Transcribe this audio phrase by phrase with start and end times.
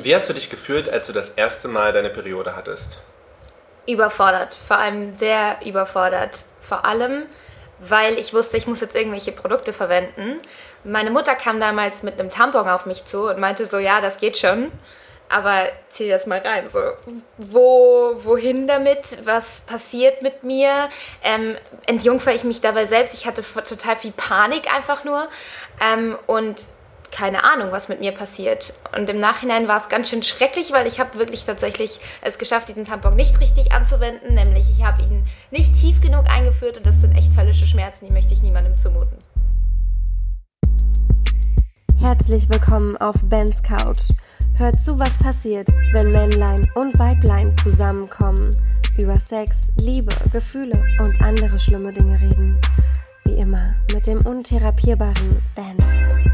[0.00, 2.98] Wie hast du dich gefühlt, als du das erste Mal deine Periode hattest?
[3.84, 6.44] Überfordert, vor allem sehr überfordert.
[6.60, 7.26] Vor allem,
[7.80, 10.38] weil ich wusste, ich muss jetzt irgendwelche Produkte verwenden.
[10.84, 14.18] Meine Mutter kam damals mit einem Tampon auf mich zu und meinte so, ja, das
[14.18, 14.70] geht schon,
[15.28, 16.68] aber zieh das mal rein.
[16.68, 16.78] So,
[17.36, 19.26] wo, wohin damit?
[19.26, 20.90] Was passiert mit mir?
[21.24, 21.56] Ähm,
[21.86, 23.14] entjungfer ich mich dabei selbst?
[23.14, 25.26] Ich hatte total viel Panik einfach nur
[25.80, 26.60] ähm, und
[27.10, 28.74] keine Ahnung, was mit mir passiert.
[28.96, 32.68] Und im Nachhinein war es ganz schön schrecklich, weil ich habe wirklich tatsächlich es geschafft,
[32.68, 34.34] diesen Tampon nicht richtig anzuwenden.
[34.34, 38.12] Nämlich ich habe ihn nicht tief genug eingeführt und das sind echt höllische Schmerzen, die
[38.12, 39.18] möchte ich niemandem zumuten.
[42.00, 44.12] Herzlich willkommen auf Bens Couch.
[44.56, 48.56] Hört zu, was passiert, wenn Männlein und Weiblein zusammenkommen,
[48.96, 52.60] über Sex, Liebe, Gefühle und andere schlimme Dinge reden.
[53.24, 56.27] Wie immer mit dem untherapierbaren Ben.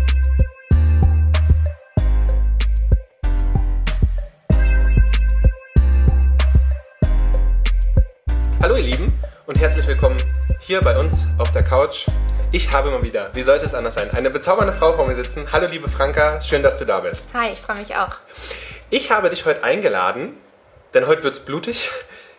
[8.64, 9.12] Hallo ihr Lieben
[9.44, 10.16] und herzlich willkommen
[10.58, 12.06] hier bei uns auf der Couch.
[12.50, 15.52] Ich habe mal wieder, wie sollte es anders sein, eine bezaubernde Frau vor mir sitzen.
[15.52, 17.28] Hallo liebe Franka, schön, dass du da bist.
[17.34, 18.16] Hi, ich freue mich auch.
[18.88, 20.38] Ich habe dich heute eingeladen,
[20.94, 21.90] denn heute wird es blutig.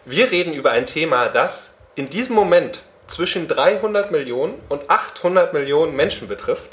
[0.05, 5.95] Wir reden über ein Thema, das in diesem Moment zwischen 300 Millionen und 800 Millionen
[5.95, 6.71] Menschen betrifft.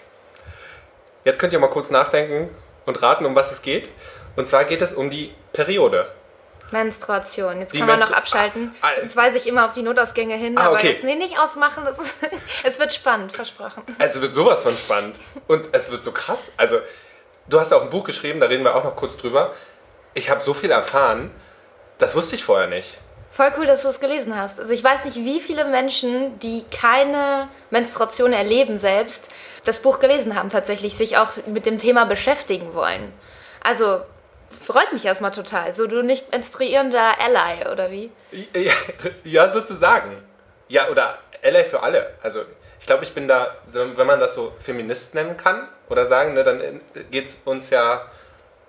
[1.26, 2.48] Jetzt könnt ihr mal kurz nachdenken
[2.86, 3.90] und raten, um was es geht.
[4.34, 6.06] Und zwar geht es um die Periode.
[6.72, 7.60] Menstruation.
[7.60, 8.74] Jetzt die kann man Menstru noch abschalten.
[8.80, 10.78] Ah, ah, jetzt weise ich immer auf die Notausgänge hin, ah, okay.
[10.78, 11.86] aber jetzt nee, nicht ausmachen.
[11.86, 12.00] Ist,
[12.64, 13.82] es wird spannend, versprochen.
[13.98, 15.16] Es wird sowas von spannend.
[15.46, 16.52] Und es wird so krass.
[16.56, 16.78] Also,
[17.48, 19.54] du hast auch ein Buch geschrieben, da reden wir auch noch kurz drüber.
[20.14, 21.30] Ich habe so viel erfahren,
[21.98, 22.98] das wusste ich vorher nicht.
[23.30, 24.60] Voll cool, dass du es gelesen hast.
[24.60, 29.28] Also ich weiß nicht, wie viele Menschen, die keine Menstruation erleben selbst,
[29.64, 33.10] das Buch gelesen haben tatsächlich, sich auch mit dem Thema beschäftigen wollen.
[33.62, 34.02] Also
[34.62, 35.74] freut mich erstmal total.
[35.74, 38.10] So du nicht menstruierender Ally, oder wie?
[38.54, 38.72] Ja,
[39.24, 40.16] ja, sozusagen.
[40.68, 42.14] Ja, oder Ally für alle.
[42.22, 42.40] Also
[42.80, 46.42] ich glaube, ich bin da, wenn man das so Feminist nennen kann oder sagen, ne,
[46.42, 48.10] dann geht es uns ja,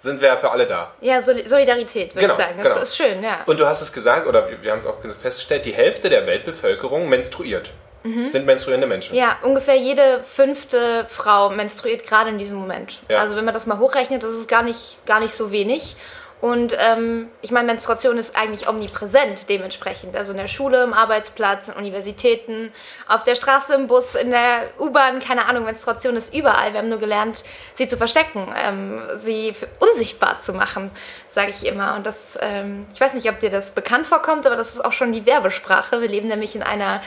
[0.02, 0.92] sind wir ja für alle da.
[1.02, 2.58] Ja, Solidarität, würde genau, ich sagen.
[2.58, 2.84] Das genau.
[2.84, 3.42] ist schön, ja.
[3.46, 7.10] Und du hast es gesagt, oder wir haben es auch festgestellt, die Hälfte der Weltbevölkerung
[7.10, 7.72] menstruiert
[8.04, 8.30] mhm.
[8.30, 9.16] sind menstruierende Menschen.
[9.16, 13.00] Ja, ungefähr jede fünfte Frau menstruiert gerade in diesem Moment.
[13.10, 13.20] Ja.
[13.20, 15.96] Also wenn man das mal hochrechnet, das ist gar nicht, gar nicht so wenig.
[16.44, 20.14] Und ähm, ich meine, Menstruation ist eigentlich omnipräsent dementsprechend.
[20.18, 22.74] Also in der Schule, im Arbeitsplatz, in Universitäten,
[23.08, 26.74] auf der Straße, im Bus, in der U-Bahn, keine Ahnung, Menstruation ist überall.
[26.74, 27.46] Wir haben nur gelernt,
[27.78, 30.92] sie zu verstecken, ähm, sie unsichtbar zu machen,
[31.30, 31.96] sage ich immer.
[31.96, 34.92] Und das, ähm, ich weiß nicht, ob dir das bekannt vorkommt, aber das ist auch
[34.92, 36.02] schon die Werbesprache.
[36.02, 37.02] Wir leben nämlich in einer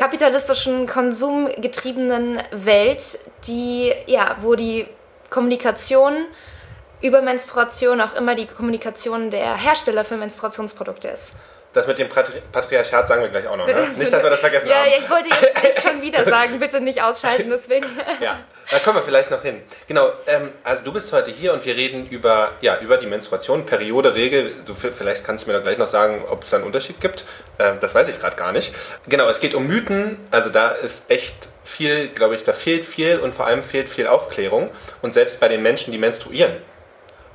[0.00, 4.86] kapitalistischen, konsumgetriebenen Welt, die, ja, wo die
[5.28, 6.24] Kommunikation
[7.02, 11.32] über Menstruation auch immer die Kommunikation der Hersteller für Menstruationsprodukte ist.
[11.72, 13.88] Das mit dem Patri Patriarchat sagen wir gleich auch noch, ne?
[13.96, 14.90] Nicht, dass wir das vergessen ja, haben.
[14.90, 15.28] Ja, ich wollte
[15.62, 17.86] jetzt schon wieder sagen, bitte nicht ausschalten, deswegen.
[18.20, 19.62] ja, da kommen wir vielleicht noch hin.
[19.86, 23.66] Genau, ähm, also du bist heute hier und wir reden über, ja, über die Menstruation,
[23.66, 24.52] Periode, Regel.
[24.66, 27.24] Du, vielleicht kannst du mir da gleich noch sagen, ob es da einen Unterschied gibt.
[27.60, 28.74] Ähm, das weiß ich gerade gar nicht.
[29.08, 30.18] Genau, es geht um Mythen.
[30.32, 34.08] Also da ist echt viel, glaube ich, da fehlt viel und vor allem fehlt viel
[34.08, 34.70] Aufklärung.
[35.02, 36.56] Und selbst bei den Menschen, die menstruieren,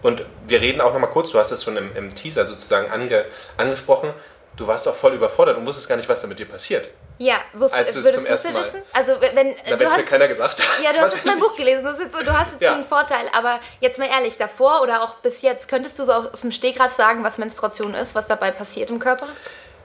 [0.06, 3.26] und wir reden auch nochmal kurz, du hast es schon im, im Teaser sozusagen ange,
[3.58, 4.14] angesprochen,
[4.56, 6.90] du warst auch voll überfordert und wusstest gar nicht, was da mit dir passiert.
[7.18, 8.84] Ja, wusst, Als würdest du es wissen?
[8.94, 11.84] Also wenn Na, du hast, mir keiner gesagt Ja, du hast jetzt mein Buch gelesen,
[11.84, 12.76] du, jetzt, du hast jetzt ja.
[12.76, 16.42] einen Vorteil, aber jetzt mal ehrlich, davor oder auch bis jetzt, könntest du so aus
[16.42, 19.28] dem Stegreif sagen, was Menstruation ist, was dabei passiert im Körper?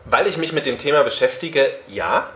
[0.04, 2.28] Weil ich mich mit dem Thema beschäftige, ja.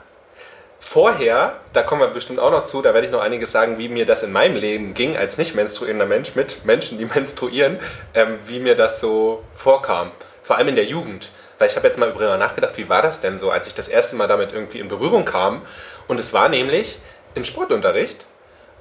[0.87, 3.89] Vorher, da kommen wir bestimmt auch noch zu, da werde ich noch einiges sagen, wie
[3.89, 7.81] mir das in meinem Leben ging als nicht menstruierender Mensch mit Menschen, die menstruieren,
[8.12, 10.12] ähm, wie mir das so vorkam.
[10.44, 11.31] Vor allem in der Jugend.
[11.59, 13.89] Weil ich habe jetzt mal darüber nachgedacht, wie war das denn so, als ich das
[13.89, 15.62] erste Mal damit irgendwie in Berührung kam.
[16.06, 17.00] Und es war nämlich
[17.34, 18.25] im Sportunterricht,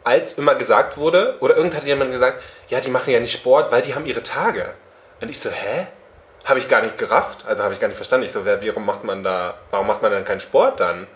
[0.04, 3.72] als immer gesagt wurde, oder irgendwann hat jemand gesagt, ja, die machen ja nicht Sport,
[3.72, 4.74] weil die haben ihre Tage.
[5.22, 5.88] Und ich so, hä?
[6.44, 8.28] Habe ich gar nicht gerafft, also habe ich gar nicht verstanden.
[8.28, 11.08] Ich so, warum macht man da, warum macht man dann keinen Sport dann?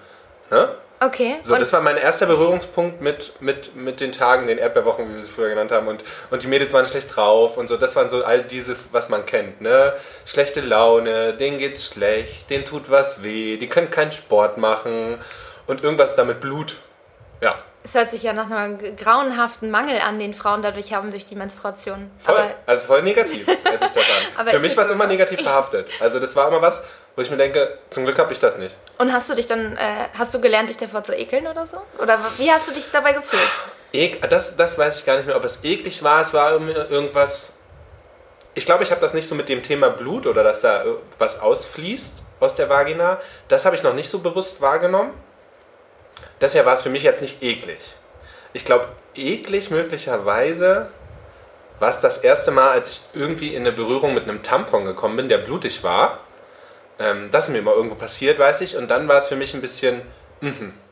[0.49, 0.69] Ne?
[0.99, 1.37] Okay.
[1.43, 5.23] So, das war mein erster Berührungspunkt mit, mit, mit den Tagen, den Erdbeerwochen, wie wir
[5.23, 5.87] sie früher genannt haben.
[5.87, 7.77] Und, und die Mädels waren schlecht drauf und so.
[7.77, 9.61] Das waren so all dieses, was man kennt.
[9.61, 9.93] Ne?
[10.25, 15.19] Schlechte Laune, denen geht's schlecht, denen tut was weh, die können keinen Sport machen
[15.67, 16.77] und irgendwas damit Blut.
[17.41, 17.59] Ja.
[17.83, 21.35] Es hört sich ja nach einem grauenhaften Mangel an, den Frauen dadurch haben durch die
[21.35, 22.11] Menstruation.
[22.17, 24.03] Voll, Aber also voll negativ, hört sich das
[24.35, 24.47] an.
[24.51, 25.87] Für mich war es immer negativ behaftet.
[26.01, 26.85] Also das war immer was,
[27.15, 28.75] wo ich mir denke, zum Glück habe ich das nicht.
[28.97, 31.77] Und hast du dich dann, äh, hast du gelernt, dich davor zu ekeln oder so?
[31.99, 33.41] Oder wie hast du dich dabei gefühlt?
[33.93, 36.21] Ek, das, das weiß ich gar nicht mehr, ob es eklig war.
[36.21, 37.59] Es war irgendwas.
[38.55, 40.83] ich glaube, ich habe das nicht so mit dem Thema Blut oder dass da
[41.19, 43.21] was ausfließt aus der Vagina.
[43.47, 45.13] Das habe ich noch nicht so bewusst wahrgenommen.
[46.41, 47.79] Deshalb war es für mich jetzt nicht eklig.
[48.53, 50.89] Ich glaube, eklig möglicherweise
[51.79, 55.17] war es das erste Mal, als ich irgendwie in eine Berührung mit einem Tampon gekommen
[55.17, 56.19] bin, der blutig war.
[56.99, 58.75] Ähm, das ist mir mal irgendwo passiert, weiß ich.
[58.75, 60.01] Und dann war es für mich ein bisschen,
[60.41, 60.73] mhm.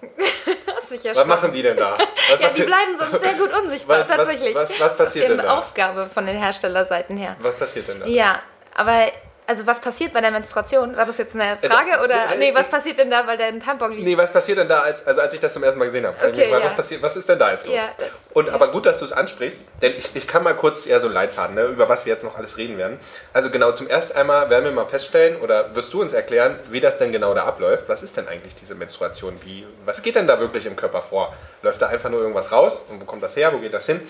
[1.14, 1.98] Was machen die denn da?
[2.30, 4.56] Was ja, die bleiben sonst sehr gut unsichtbar, was, tatsächlich.
[4.56, 5.58] Was, was, was passiert denn da?
[5.58, 7.36] Aufgabe von den Herstellerseiten her.
[7.40, 8.06] Was passiert denn da?
[8.06, 8.42] Ja,
[8.74, 9.12] aber
[9.48, 10.96] also was passiert bei der Menstruation?
[10.96, 12.04] War das jetzt eine äh, Frage?
[12.04, 14.04] Oder nee, was passiert denn da, weil der ein Tampon liegt?
[14.04, 16.16] Nee, was passiert denn da, als, also als ich das zum ersten Mal gesehen habe?
[16.28, 16.64] Okay, ja.
[16.64, 17.76] was, passiert, was ist denn da jetzt los?
[17.76, 20.86] Ja, das, Und aber gut, dass du es ansprichst, denn ich, ich kann mal kurz
[20.86, 23.00] eher so Leitfaden, ne, über was wir jetzt noch alles reden werden.
[23.34, 26.82] Also genau, zum ersten einmal werden wir mal feststellen, oder wirst du uns erklären, wie
[26.82, 27.88] das denn genau da abläuft.
[27.88, 29.40] Was ist denn eigentlich diese Menstruation?
[29.44, 31.36] Wie, was geht denn da wirklich im Körper vor?
[31.62, 32.84] Läuft da einfach nur irgendwas raus?
[32.90, 33.54] Und wo kommt das her?
[33.54, 34.02] Wo geht das hin?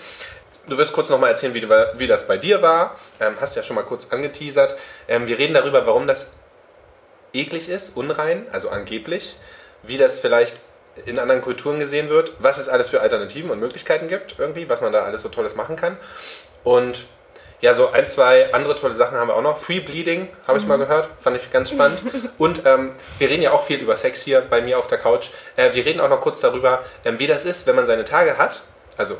[0.68, 2.96] Du wirst kurz nochmal erzählen, wie, du, wie, das bei dir war.
[3.20, 4.76] Ähm, hast ja schon mal kurz angeteasert.
[5.06, 6.32] Ähm, wir reden darüber, warum das
[7.32, 9.36] eklig ist, unrein, also angeblich.
[9.82, 10.60] Wie das vielleicht
[11.04, 12.32] in anderen Kulturen gesehen wird.
[12.38, 15.54] Was es alles für Alternativen und Möglichkeiten gibt, irgendwie, was man da alles so Tolles
[15.54, 15.96] machen kann.
[16.64, 17.04] Und
[17.60, 19.58] ja, so ein, zwei andere tolle Sachen haben wir auch noch.
[19.58, 20.70] Free Bleeding habe ich mhm.
[20.70, 22.00] mal gehört, fand ich ganz spannend.
[22.38, 25.28] Und ähm, wir reden ja auch viel über Sex hier bei mir auf der Couch.
[25.54, 28.36] Äh, wir reden auch noch kurz darüber, ähm, wie das ist, wenn man seine Tage
[28.36, 28.62] hat.
[28.96, 29.16] Also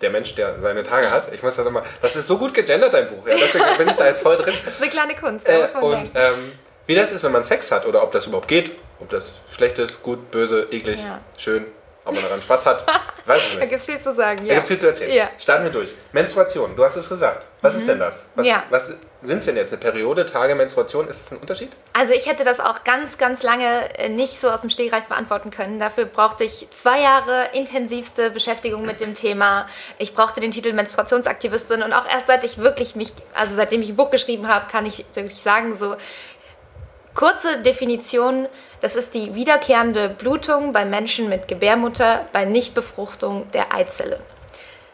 [0.00, 1.32] der Mensch, der seine Tage hat.
[1.32, 1.84] Ich muss das immer.
[2.02, 3.26] Das ist so gut gegendert, dein Buch.
[3.26, 4.54] Ja, deswegen bin ich da jetzt voll drin.
[4.64, 5.48] Das ist eine kleine Kunst.
[5.48, 6.52] Äh, und ähm,
[6.86, 8.72] wie das ist, wenn man Sex hat oder ob das überhaupt geht.
[9.00, 11.20] Ob das schlecht ist, gut, böse, eklig, ja.
[11.38, 11.66] schön,
[12.04, 12.86] ob man daran Spaß hat.
[13.26, 13.60] Weiß ich nicht.
[13.60, 14.44] Da gibt es viel zu sagen.
[14.44, 14.48] Ja.
[14.48, 15.14] Da gibt es viel zu erzählen.
[15.14, 15.30] Ja.
[15.38, 15.90] Starten wir durch.
[16.12, 17.46] Menstruation, du hast es gesagt.
[17.60, 17.80] Was mhm.
[17.80, 18.26] ist denn das?
[18.34, 18.62] Was, ja.
[18.70, 18.92] was
[19.22, 19.72] sind es denn jetzt?
[19.72, 21.06] Eine Periode, Tage, Menstruation?
[21.08, 21.70] Ist das ein Unterschied?
[21.92, 25.50] Also ich hätte das auch ganz, ganz lange äh, nicht so aus dem Stegreif beantworten
[25.50, 25.78] können.
[25.78, 29.68] Dafür brauchte ich zwei Jahre intensivste Beschäftigung mit dem Thema.
[29.98, 33.90] Ich brauchte den Titel Menstruationsaktivistin und auch erst seit ich wirklich mich, also seitdem ich
[33.90, 35.96] ein Buch geschrieben habe, kann ich wirklich sagen, so
[37.14, 38.48] kurze Definition,
[38.80, 44.20] das ist die wiederkehrende Blutung bei Menschen mit Gebärmutter bei Nichtbefruchtung der Eizelle.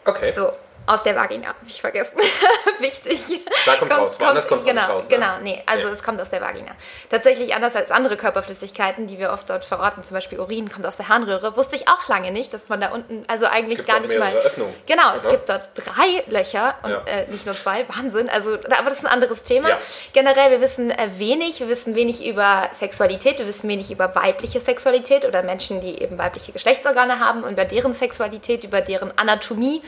[0.05, 0.31] Okay.
[0.31, 0.51] So,
[0.87, 2.17] aus der Vagina, habe ich vergessen.
[2.79, 3.19] Wichtig.
[3.65, 5.09] Da kommt es raus, woanders kommt es genau, raus.
[5.09, 5.15] Ne?
[5.15, 5.93] Genau, nee, also ja.
[5.93, 6.71] es kommt aus der Vagina.
[7.09, 10.95] Tatsächlich anders als andere Körperflüssigkeiten, die wir oft dort verorten, zum Beispiel Urin kommt aus
[10.95, 13.99] der Harnröhre, wusste ich auch lange nicht, dass man da unten, also eigentlich Gibt's gar
[13.99, 14.33] nicht mal...
[14.33, 14.73] Öffnungen.
[14.85, 15.31] Genau, es ja.
[15.31, 17.01] gibt dort drei Löcher und ja.
[17.05, 18.29] äh, nicht nur zwei, Wahnsinn.
[18.29, 19.77] Also, aber das ist ein anderes Thema.
[20.13, 24.61] Generell, wir wissen äh, wenig, wir wissen wenig über Sexualität, wir wissen wenig über weibliche
[24.61, 29.81] Sexualität oder Menschen, die eben weibliche Geschlechtsorgane haben und über deren Sexualität, über deren Anatomie.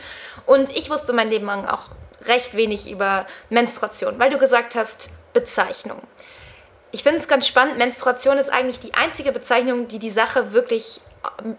[0.46, 1.90] Und ich wusste mein Leben lang auch
[2.26, 6.02] recht wenig über Menstruation, weil du gesagt hast, Bezeichnung.
[6.92, 11.02] Ich finde es ganz spannend, Menstruation ist eigentlich die einzige Bezeichnung, die die Sache wirklich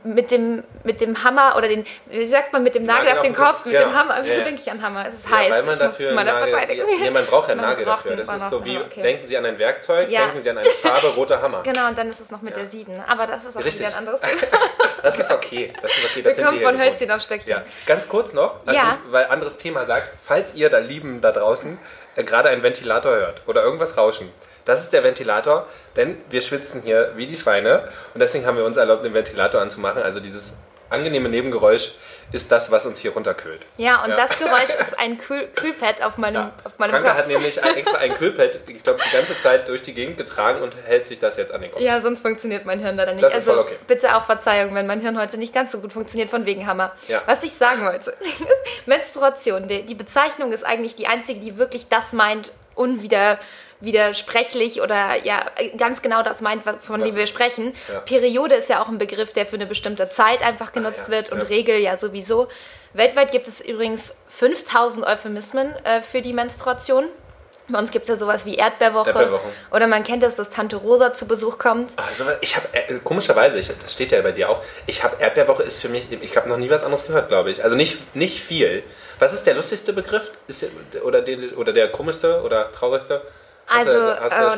[0.04, 3.24] mit dem, mit dem Hammer oder den, wie sagt man, mit dem Nagel, Nagel auf
[3.24, 3.82] den Kopf, Kopf mit ja.
[3.82, 4.18] dem Hammer.
[4.22, 4.44] Wieso ja.
[4.44, 5.06] denke ich an Hammer?
[5.08, 5.50] Es ist ja, heiß.
[5.50, 6.86] Weil man dafür zu meiner Nagel, Verteidigung.
[7.00, 8.16] Nee, man braucht ja einen Nagel dafür.
[8.16, 9.02] Das ist so wie, okay.
[9.02, 11.62] denken Sie an ein Werkzeug, denken Sie an eine Farbe, roter Hammer.
[11.70, 13.00] Genau, und dann ist es noch mit der Sieben.
[13.06, 13.86] Aber das ist auch Richtig.
[13.86, 14.20] wieder ein anderes
[15.02, 15.72] Das ist okay.
[15.80, 16.22] Das ist okay.
[16.22, 17.50] Das Wir kommen von Hölzchen auf Stöckchen.
[17.50, 17.62] Ja.
[17.86, 18.56] Ganz kurz noch,
[19.10, 21.78] weil anderes Thema sagst, falls ihr da Lieben da draußen
[22.16, 24.28] äh, gerade einen Ventilator hört oder irgendwas rauschen,
[24.64, 25.66] das ist der Ventilator,
[25.96, 29.60] denn wir schwitzen hier wie die Schweine und deswegen haben wir uns erlaubt, den Ventilator
[29.60, 30.02] anzumachen.
[30.02, 30.54] Also dieses
[30.90, 31.92] angenehme Nebengeräusch
[32.32, 33.60] ist das, was uns hier runterkühlt.
[33.76, 34.16] Ja, und ja.
[34.16, 36.52] das Geräusch ist ein Kühl Kühlpad auf meinem, ja.
[36.64, 37.18] auf meinem Franka Kopf.
[37.18, 40.62] hat nämlich ein, extra ein Kühlpad, ich glaube, die ganze Zeit durch die Gegend getragen
[40.62, 41.80] und hält sich das jetzt an den Kopf.
[41.80, 43.24] Ja, sonst funktioniert mein Hirn leider nicht.
[43.24, 43.78] Das also okay.
[43.86, 46.92] bitte auch Verzeihung, wenn mein Hirn heute nicht ganz so gut funktioniert, von wegen Hammer.
[47.08, 47.22] Ja.
[47.26, 48.16] Was ich sagen wollte,
[48.86, 53.38] Menstruation, die, die Bezeichnung ist eigentlich die einzige, die wirklich das meint, unwider
[53.80, 55.46] widersprechlich oder ja
[55.76, 57.74] ganz genau das meint, von dem wir sprechen.
[57.92, 58.00] Ja.
[58.00, 61.16] Periode ist ja auch ein Begriff, der für eine bestimmte Zeit einfach genutzt ah, ja,
[61.16, 61.44] wird und ja.
[61.44, 62.48] Regel ja sowieso.
[62.92, 67.06] Weltweit gibt es übrigens 5000 Euphemismen äh, für die Menstruation.
[67.68, 69.10] Bei uns gibt es ja sowas wie Erdbeerwoche.
[69.10, 69.46] Erdbeerwoche.
[69.70, 71.92] Oder man kennt es, dass Tante Rosa zu Besuch kommt.
[71.96, 75.62] Also ich habe, äh, komischerweise, ich, das steht ja bei dir auch, ich habe Erdbeerwoche
[75.62, 77.62] ist für mich, ich habe noch nie was anderes gehört, glaube ich.
[77.62, 78.82] Also nicht, nicht viel.
[79.20, 80.32] Was ist der lustigste Begriff?
[80.48, 80.66] Ist,
[81.04, 83.22] oder, den, oder der komischste oder traurigste?
[83.72, 83.92] Also,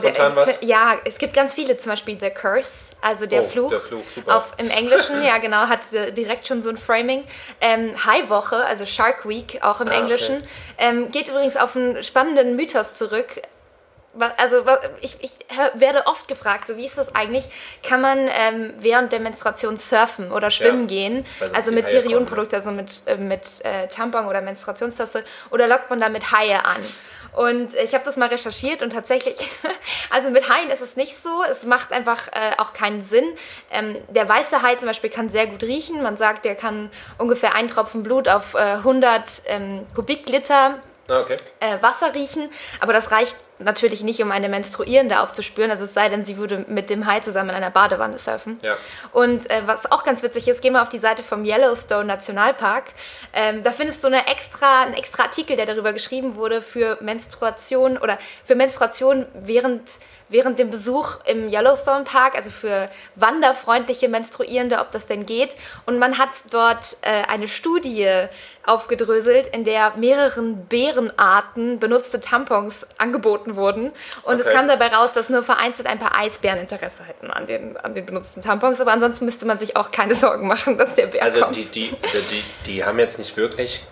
[0.00, 2.70] du äh, ja, es gibt ganz viele, zum Beispiel The Curse,
[3.02, 3.70] also der oh, Fluch.
[3.70, 4.02] Der Fluch.
[4.26, 5.80] Auf, Im Englischen, ja genau, hat
[6.16, 7.24] direkt schon so ein Framing.
[7.60, 10.46] Ähm, High Woche, also Shark Week, auch im ah, Englischen, okay.
[10.78, 13.42] ähm, geht übrigens auf einen spannenden Mythos zurück.
[14.36, 14.64] Also
[15.00, 15.30] ich, ich
[15.74, 17.44] werde oft gefragt, so wie ist das eigentlich?
[17.82, 21.26] Kann man ähm, während der Menstruation surfen oder schwimmen ja, gehen?
[21.54, 25.24] Also mit Periodenprodukten, also mit, äh, mit äh, Tampon oder Menstruationstasse?
[25.50, 26.82] Oder lockt man damit Haie an?
[27.32, 29.36] Und ich habe das mal recherchiert und tatsächlich,
[30.10, 31.42] also mit Haien ist es nicht so.
[31.50, 33.24] Es macht einfach äh, auch keinen Sinn.
[33.70, 36.02] Ähm, der weiße Hai zum Beispiel kann sehr gut riechen.
[36.02, 41.36] Man sagt, der kann ungefähr ein Tropfen Blut auf äh, 100 ähm, Kubikliter okay.
[41.60, 46.08] äh, Wasser riechen, aber das reicht natürlich nicht, um eine Menstruierende aufzuspüren, also es sei
[46.08, 48.58] denn, sie würde mit dem Hai zusammen in einer Badewanne surfen.
[48.62, 48.76] Ja.
[49.12, 52.84] Und äh, was auch ganz witzig ist, geh mal auf die Seite vom Yellowstone Nationalpark.
[53.32, 57.98] Ähm, da findest du eine extra, einen extra Artikel, der darüber geschrieben wurde für Menstruation
[57.98, 59.82] oder für Menstruation während
[60.32, 65.56] während dem Besuch im Yellowstone Park, also für wanderfreundliche Menstruierende, ob das denn geht.
[65.86, 68.08] Und man hat dort äh, eine Studie
[68.64, 73.92] aufgedröselt, in der mehreren Bärenarten benutzte Tampons angeboten wurden.
[74.22, 74.44] Und okay.
[74.46, 77.94] es kam dabei raus, dass nur vereinzelt ein paar Eisbären Interesse hätten an den, an
[77.94, 78.80] den benutzten Tampons.
[78.80, 81.56] Aber ansonsten müsste man sich auch keine Sorgen machen, dass der Bär also kommt.
[81.56, 81.96] Also die, die,
[82.30, 83.84] die, die haben jetzt nicht wirklich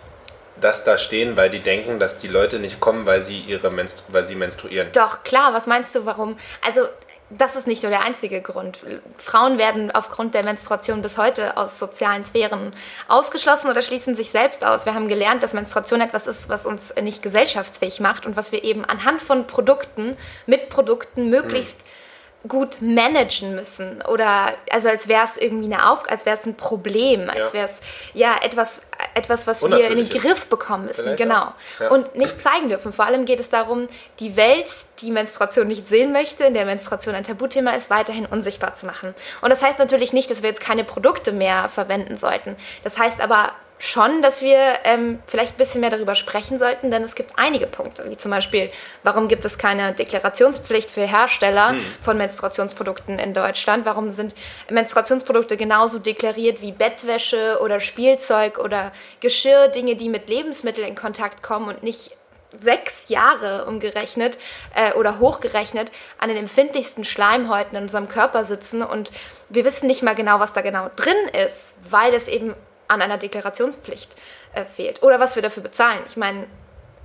[0.60, 4.02] das da stehen, weil die denken, dass die Leute nicht kommen, weil sie ihre Menstru
[4.08, 4.88] weil sie menstruieren.
[4.92, 6.36] Doch, klar, was meinst du, warum?
[6.66, 6.86] Also
[7.30, 8.78] das ist nicht nur der einzige Grund.
[9.16, 12.72] Frauen werden aufgrund der Menstruation bis heute aus sozialen Sphären
[13.08, 14.84] ausgeschlossen oder schließen sich selbst aus.
[14.84, 18.64] Wir haben gelernt, dass Menstruation etwas ist, was uns nicht gesellschaftsfähig macht und was wir
[18.64, 21.89] eben anhand von Produkten, mit Produkten möglichst mhm
[22.48, 26.54] gut managen müssen oder also als wäre es irgendwie eine Auf als wäre es ein
[26.56, 27.80] Problem, als wäre es
[28.14, 28.80] ja etwas
[29.14, 31.88] etwas, was wir in den Griff bekommen müssen, genau ja.
[31.90, 32.92] und nicht zeigen dürfen.
[32.92, 33.88] Vor allem geht es darum,
[34.20, 34.70] die Welt,
[35.00, 39.14] die Menstruation nicht sehen möchte, in der Menstruation ein Tabuthema ist, weiterhin unsichtbar zu machen.
[39.40, 42.56] Und das heißt natürlich nicht, dass wir jetzt keine Produkte mehr verwenden sollten.
[42.84, 47.02] Das heißt aber schon, dass wir ähm, vielleicht ein bisschen mehr darüber sprechen sollten, denn
[47.02, 48.70] es gibt einige Punkte, wie zum Beispiel,
[49.02, 51.80] warum gibt es keine Deklarationspflicht für Hersteller hm.
[52.02, 53.86] von Menstruationsprodukten in Deutschland?
[53.86, 54.34] Warum sind
[54.70, 61.42] Menstruationsprodukte genauso deklariert wie Bettwäsche oder Spielzeug oder Geschirr, Dinge, die mit Lebensmitteln in Kontakt
[61.42, 62.10] kommen und nicht
[62.60, 64.36] sechs Jahre umgerechnet
[64.74, 69.10] äh, oder hochgerechnet an den empfindlichsten Schleimhäuten in unserem Körper sitzen und
[69.48, 72.54] wir wissen nicht mal genau, was da genau drin ist, weil es eben
[72.90, 74.14] an einer Deklarationspflicht
[74.54, 75.02] äh, fehlt.
[75.02, 76.00] Oder was wir dafür bezahlen.
[76.06, 76.46] Ich meine,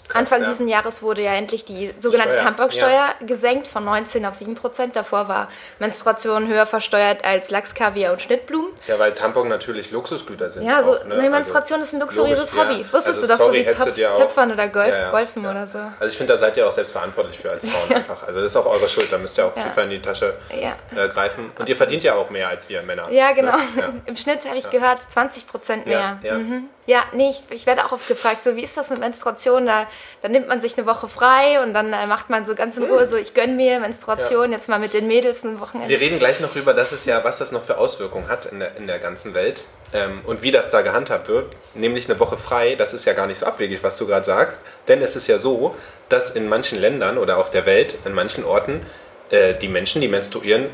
[0.08, 0.50] Krass, Anfang ja.
[0.50, 3.26] dieses Jahres wurde ja endlich die sogenannte Tamponsteuer ja.
[3.26, 4.96] gesenkt von 19 auf 7 Prozent.
[4.96, 8.70] Davor war Menstruation höher versteuert als Lachs, Kaviar und Schnittblumen.
[8.88, 10.64] Ja, weil Tampon natürlich Luxusgüter sind.
[10.64, 11.30] Ja, so, auch, ne?
[11.30, 12.82] Menstruation also, ist ein luxuriöses logisch, Hobby.
[12.82, 12.94] Ja.
[12.94, 15.80] Wusstest also, du das sorry, so wie Top, Töpfern oder Golf, Golfen oder so?
[16.00, 18.24] Also ich finde, da seid ihr auch selbst verantwortlich für als Frauen einfach.
[18.28, 21.08] Also das ist auch eure Schuld, da müsst ihr auch tiefer in die Tasche äh,
[21.10, 21.46] greifen.
[21.46, 21.70] Und Absolut.
[21.70, 23.10] ihr verdient ja auch mehr als wir Männer.
[23.12, 23.58] Ja, genau.
[23.58, 24.02] Ne?
[24.06, 26.20] Im Schnitt habe ich gehört 20 Prozent mehr.
[26.22, 26.70] Ja, mhm.
[26.88, 29.65] Ja, nee, ich, ich, werde auch oft gefragt, so wie ist das mit Menstruation?
[29.65, 29.88] Da,
[30.22, 32.84] da nimmt man sich eine Woche frei und dann äh, macht man so ganz in
[32.84, 34.58] Ruhe, so ich gönne mir Menstruation, ja.
[34.58, 35.89] jetzt mal mit den Mädels ein Wochenende.
[35.89, 38.60] Wir reden gleich noch über, das ist ja, was das noch für Auswirkungen hat in
[38.60, 39.62] der, in der ganzen Welt
[39.94, 41.56] ähm, und wie das da gehandhabt wird.
[41.74, 44.62] Nämlich eine Woche frei, das ist ja gar nicht so abwegig, was du gerade sagst,
[44.88, 45.75] denn es ist ja so,
[46.08, 48.86] dass in manchen Ländern oder auf der Welt, in manchen Orten,
[49.32, 50.70] äh, die Menschen, die menstruieren,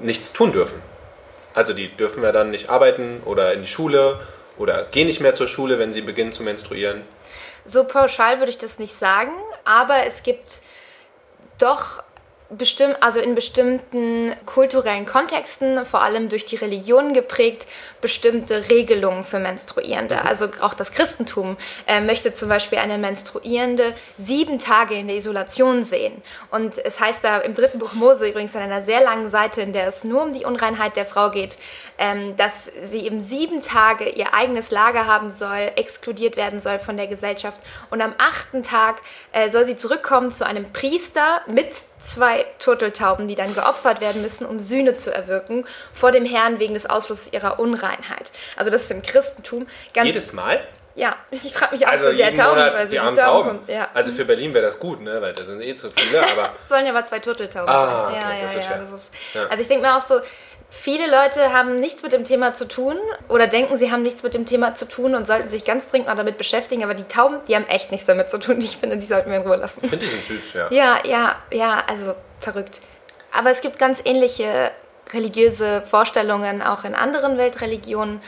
[0.00, 0.82] nichts tun dürfen.
[1.54, 4.20] Also die dürfen ja dann nicht arbeiten oder in die Schule
[4.58, 7.02] oder gehen nicht mehr zur Schule, wenn sie beginnen zu menstruieren?
[7.64, 9.32] So pauschal würde ich das nicht sagen,
[9.64, 10.60] aber es gibt
[11.58, 12.02] doch
[12.50, 17.66] bestimmt, also in bestimmten kulturellen Kontexten, vor allem durch die Religion geprägt,
[18.00, 20.16] bestimmte Regelungen für Menstruierende.
[20.16, 20.26] Mhm.
[20.26, 25.84] Also auch das Christentum äh, möchte zum Beispiel eine Menstruierende sieben Tage in der Isolation
[25.84, 26.22] sehen.
[26.50, 29.72] Und es heißt da im dritten Buch Mose übrigens an einer sehr langen Seite, in
[29.72, 31.56] der es nur um die Unreinheit der Frau geht,
[31.98, 36.96] ähm, dass sie eben sieben Tage ihr eigenes Lager haben soll, exkludiert werden soll von
[36.96, 37.60] der Gesellschaft.
[37.90, 39.02] Und am achten Tag
[39.32, 44.46] äh, soll sie zurückkommen zu einem Priester mit zwei Turteltauben, die dann geopfert werden müssen,
[44.46, 48.32] um Sühne zu erwirken vor dem Herrn wegen des Ausflusses ihrer Unreinheit.
[48.56, 50.06] Also das ist im Christentum ganz...
[50.06, 50.60] Jedes Mal?
[50.96, 53.50] Ja, ich frage mich auch also so, der Tauben, Monat also die, die Tauben.
[53.50, 53.58] Tauben.
[53.68, 53.88] Ja.
[53.94, 55.22] Also für Berlin wäre das gut, ne?
[55.22, 56.52] weil da sind eh zu viele, aber...
[56.62, 58.14] es sollen ja aber zwei Turteltauben ah, sein.
[58.14, 58.94] Ja, okay, ja, ja, ja.
[58.94, 59.46] Ist, ja.
[59.46, 60.20] Also ich denke mir auch so,
[60.72, 62.96] Viele Leute haben nichts mit dem Thema zu tun
[63.28, 66.08] oder denken, sie haben nichts mit dem Thema zu tun und sollten sich ganz dringend
[66.08, 66.84] mal damit beschäftigen.
[66.84, 68.60] Aber die Tauben, die haben echt nichts damit zu tun.
[68.60, 69.80] Ich finde, die sollten wir in Ruhe lassen.
[69.88, 70.68] Finde ich süß, ja.
[70.70, 72.80] Ja, ja, ja, also verrückt.
[73.32, 74.70] Aber es gibt ganz ähnliche
[75.12, 78.20] religiöse Vorstellungen auch in anderen Weltreligionen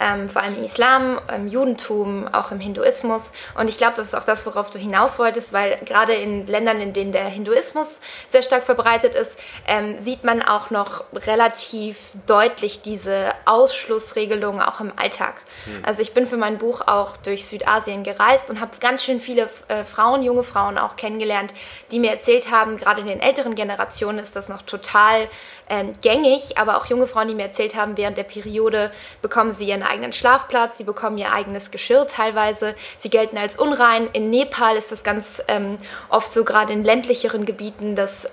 [0.00, 3.32] ähm, vor allem im Islam, im Judentum, auch im Hinduismus.
[3.58, 6.80] Und ich glaube, das ist auch das, worauf du hinaus wolltest, weil gerade in Ländern,
[6.80, 9.36] in denen der Hinduismus sehr stark verbreitet ist,
[9.66, 15.42] ähm, sieht man auch noch relativ deutlich diese Ausschlussregelungen auch im Alltag.
[15.66, 15.84] Mhm.
[15.84, 19.48] Also ich bin für mein Buch auch durch Südasien gereist und habe ganz schön viele
[19.68, 21.52] äh, Frauen, junge Frauen auch kennengelernt,
[21.90, 25.28] die mir erzählt haben, gerade in den älteren Generationen ist das noch total
[25.68, 28.90] ähm, gängig, aber auch junge Frauen, die mir erzählt haben, während der Periode
[29.22, 34.08] bekommen sie ihren eigenen Schlafplatz, sie bekommen ihr eigenes Geschirr teilweise, sie gelten als unrein.
[34.12, 38.30] In Nepal ist das ganz ähm, oft so, gerade in ländlicheren Gebieten, dass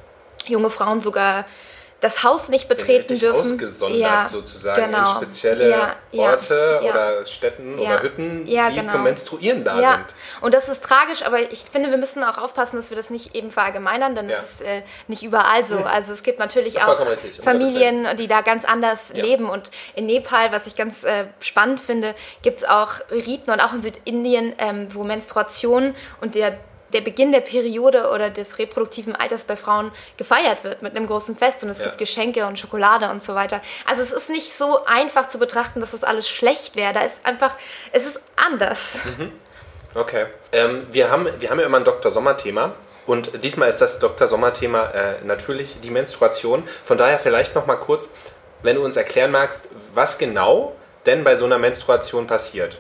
[0.48, 1.46] junge Frauen sogar
[2.02, 3.40] das Haus nicht betreten dürfen.
[3.40, 5.12] ausgesondert ja, sozusagen genau.
[5.12, 8.92] in spezielle ja, Orte ja, oder Städten oder Hütten, die genau.
[8.92, 10.06] zum Menstruieren da sind.
[10.42, 13.34] Und das ist tragisch, aber ich finde, wir müssen auch aufpassen, dass wir das nicht
[13.34, 15.80] eben verallgemeinern, denn es ist äh, nicht überall so.
[15.80, 16.98] Also es gibt natürlich auch
[17.42, 22.14] Familien, die da ganz anders leben und in Nepal, was ich ganz äh, spannend finde,
[22.42, 26.58] gibt es auch Riten und auch in Südindien, ähm, wo Menstruation und der
[26.96, 31.36] der Beginn der Periode oder des reproduktiven Alters bei Frauen gefeiert wird mit einem großen
[31.36, 31.86] Fest und es ja.
[31.86, 33.62] gibt Geschenke und Schokolade und so weiter.
[33.86, 36.94] Also es ist nicht so einfach zu betrachten, dass das alles schlecht wäre.
[36.94, 37.52] Da ist einfach,
[37.92, 39.00] es ist anders.
[39.18, 39.34] Mhm.
[39.94, 40.28] Okay.
[40.54, 42.12] Ähm, wir, haben, wir haben ja immer ein Dr.
[42.12, 42.76] Sommer-Thema.
[43.06, 44.28] Und diesmal ist das Dr.
[44.28, 46.68] Sommer-Thema äh, natürlich die Menstruation.
[46.86, 48.10] Von daher vielleicht noch mal kurz,
[48.64, 50.76] wenn du uns erklären magst, was genau
[51.06, 52.80] denn bei so einer Menstruation passiert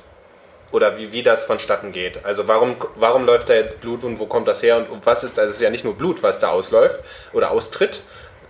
[0.75, 2.25] oder wie, wie das vonstatten geht.
[2.25, 5.39] Also warum, warum läuft da jetzt Blut und wo kommt das her und was ist,
[5.39, 6.99] also es ist ja nicht nur Blut, was da ausläuft
[7.31, 8.01] oder austritt,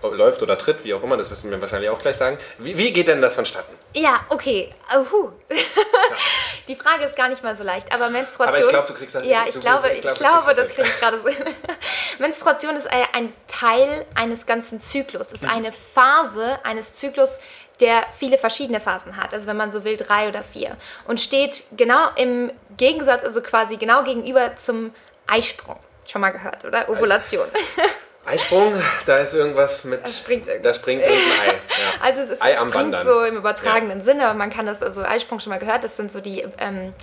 [0.02, 2.38] läuft oder tritt, wie auch immer, das du mir wahrscheinlich auch gleich sagen.
[2.58, 3.74] Wie, wie geht denn das vonstatten?
[3.96, 4.70] Ja, okay.
[4.94, 5.56] Uh, ja.
[6.68, 8.56] Die Frage ist gar nicht mal so leicht, aber Menstruation.
[8.56, 9.26] Aber ich glaube, du kriegst das.
[9.26, 11.30] Ja, ich glaube, ich, ich glaube, das kriege ich gerade so.
[12.20, 15.50] Menstruation ist ein Teil eines ganzen Zyklus, ist hm.
[15.50, 17.40] eine Phase eines Zyklus,
[17.80, 20.78] der viele verschiedene Phasen hat, also wenn man so will, drei oder vier.
[21.08, 24.94] Und steht genau im Gegensatz, also quasi genau gegenüber zum
[25.28, 25.78] Eisprung.
[26.06, 26.88] Schon mal gehört, oder?
[26.90, 27.48] Ovulation.
[28.26, 28.74] Eisprung,
[29.06, 30.04] da ist irgendwas mit.
[30.04, 30.74] Da springt irgendwas.
[30.74, 31.48] Da springt irgendein Ei.
[31.48, 31.54] Ja.
[32.02, 33.04] Also es ist Ei am Wandern.
[33.04, 34.04] so im übertragenen ja.
[34.04, 36.46] Sinne, aber man kann das, also Eisprung schon mal gehört, das sind so die.
[36.58, 36.94] Ähm,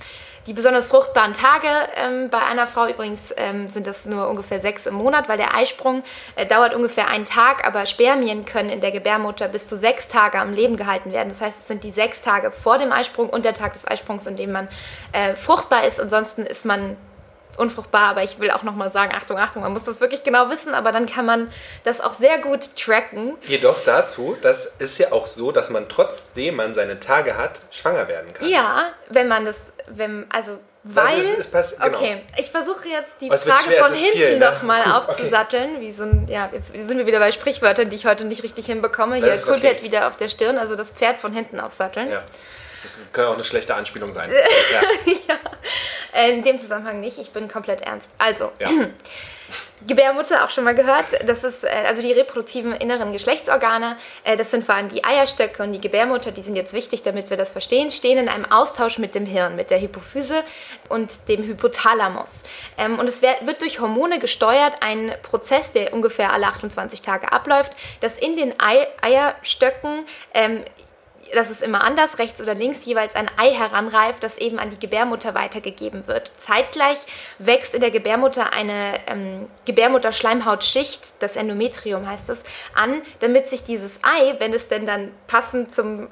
[0.47, 4.87] die besonders fruchtbaren Tage ähm, bei einer Frau übrigens ähm, sind das nur ungefähr sechs
[4.87, 6.03] im Monat, weil der Eisprung
[6.35, 10.39] äh, dauert ungefähr einen Tag, aber Spermien können in der Gebärmutter bis zu sechs Tage
[10.39, 11.29] am Leben gehalten werden.
[11.29, 14.27] Das heißt, es sind die sechs Tage vor dem Eisprung und der Tag des Eisprungs,
[14.27, 14.69] in dem man
[15.13, 16.01] äh, fruchtbar ist.
[16.01, 16.97] Ansonsten ist man
[17.57, 20.75] unfruchtbar, aber ich will auch nochmal sagen, Achtung, Achtung, man muss das wirklich genau wissen,
[20.75, 21.53] aber dann kann man
[21.85, 23.35] das auch sehr gut tracken.
[23.43, 28.09] Jedoch dazu, das ist ja auch so, dass man trotzdem man seine Tage hat, schwanger
[28.09, 28.49] werden kann.
[28.49, 31.97] Ja, wenn man das, wenn, also weil, ist, ist pass, genau.
[31.97, 34.51] okay, ich versuche jetzt die Was Frage von hinten viel, ne?
[34.51, 35.77] nochmal aufzusatteln.
[35.77, 35.81] Okay.
[35.81, 38.67] Wie so ein, ja, jetzt sind wir wieder bei Sprichwörtern, die ich heute nicht richtig
[38.67, 39.17] hinbekomme.
[39.17, 39.83] Hier, Coolpad okay.
[39.83, 42.11] wieder auf der Stirn, also das Pferd von hinten aufsatteln.
[42.11, 42.25] Ja.
[42.83, 44.31] Das kann auch eine schlechte Anspielung sein.
[44.73, 45.13] ja.
[45.29, 45.39] ja.
[46.13, 48.11] Äh, in dem Zusammenhang nicht, ich bin komplett ernst.
[48.19, 48.69] Also, ja.
[49.87, 51.07] Gebärmutter auch schon mal gehört.
[51.27, 53.97] Das ist äh, also die reproduktiven inneren Geschlechtsorgane.
[54.25, 56.31] Äh, das sind vor allem die Eierstöcke und die Gebärmutter.
[56.33, 57.91] Die sind jetzt wichtig, damit wir das verstehen.
[57.91, 60.45] Stehen in einem Austausch mit dem Hirn, mit der Hypophyse
[60.89, 62.43] und dem Hypothalamus.
[62.79, 64.75] Ähm, und es wird durch Hormone gesteuert.
[64.81, 70.63] Ein Prozess, der ungefähr alle 28 Tage abläuft, dass in den Eierstöcken ähm,
[71.33, 74.79] das ist immer anders, rechts oder links jeweils ein Ei heranreift, das eben an die
[74.79, 76.31] Gebärmutter weitergegeben wird.
[76.39, 76.99] Zeitgleich
[77.39, 82.43] wächst in der Gebärmutter eine ähm, Gebärmutterschleimhautschicht, das Endometrium heißt es,
[82.75, 86.09] an, damit sich dieses Ei, wenn es denn dann passend zum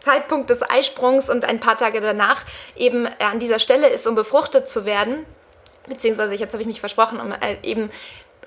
[0.00, 2.42] Zeitpunkt des Eisprungs und ein paar Tage danach
[2.76, 5.26] eben an dieser Stelle ist, um befruchtet zu werden,
[5.86, 7.90] beziehungsweise jetzt habe ich mich versprochen, um äh, eben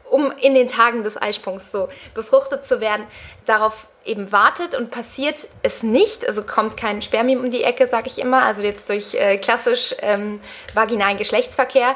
[0.10, 3.06] um in den Tagen des Eisprungs so befruchtet zu werden,
[3.46, 8.08] darauf eben wartet und passiert es nicht, also kommt kein Spermium um die Ecke, sage
[8.08, 10.40] ich immer, also jetzt durch äh, klassisch ähm,
[10.74, 11.96] vaginalen Geschlechtsverkehr,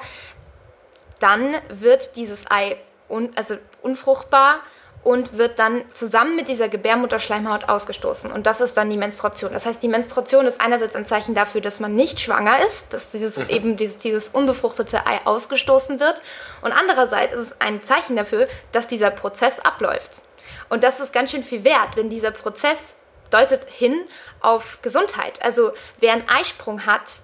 [1.19, 2.77] dann wird dieses Ei
[3.09, 4.59] un also unfruchtbar
[5.03, 8.31] und wird dann zusammen mit dieser Gebärmutterschleimhaut ausgestoßen.
[8.31, 9.53] Und das ist dann die Menstruation.
[9.53, 13.09] Das heißt, die Menstruation ist einerseits ein Zeichen dafür, dass man nicht schwanger ist, dass
[13.09, 13.49] dieses, mhm.
[13.49, 16.21] eben dieses, dieses unbefruchtete Ei ausgestoßen wird.
[16.61, 20.21] Und andererseits ist es ein Zeichen dafür, dass dieser Prozess abläuft.
[20.69, 22.95] Und das ist ganz schön viel wert, wenn dieser Prozess
[23.31, 24.05] deutet hin
[24.41, 25.41] auf Gesundheit.
[25.41, 27.21] Also wer einen Eisprung hat,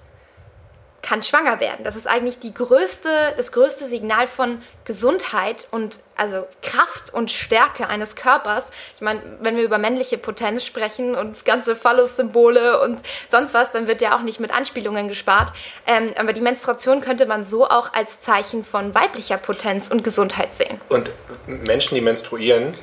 [1.06, 1.84] kann schwanger werden.
[1.84, 7.88] Das ist eigentlich die größte, das größte Signal von Gesundheit und also Kraft und Stärke
[7.88, 8.72] eines Körpers.
[8.96, 13.86] Ich meine, wenn wir über männliche Potenz sprechen und ganze Phallus-Symbole und sonst was, dann
[13.86, 15.54] wird ja auch nicht mit Anspielungen gespart.
[15.86, 20.56] Ähm, aber die Menstruation könnte man so auch als Zeichen von weiblicher Potenz und Gesundheit
[20.56, 20.82] sehen.
[20.90, 21.12] Und
[21.46, 22.74] Menschen, die menstruieren,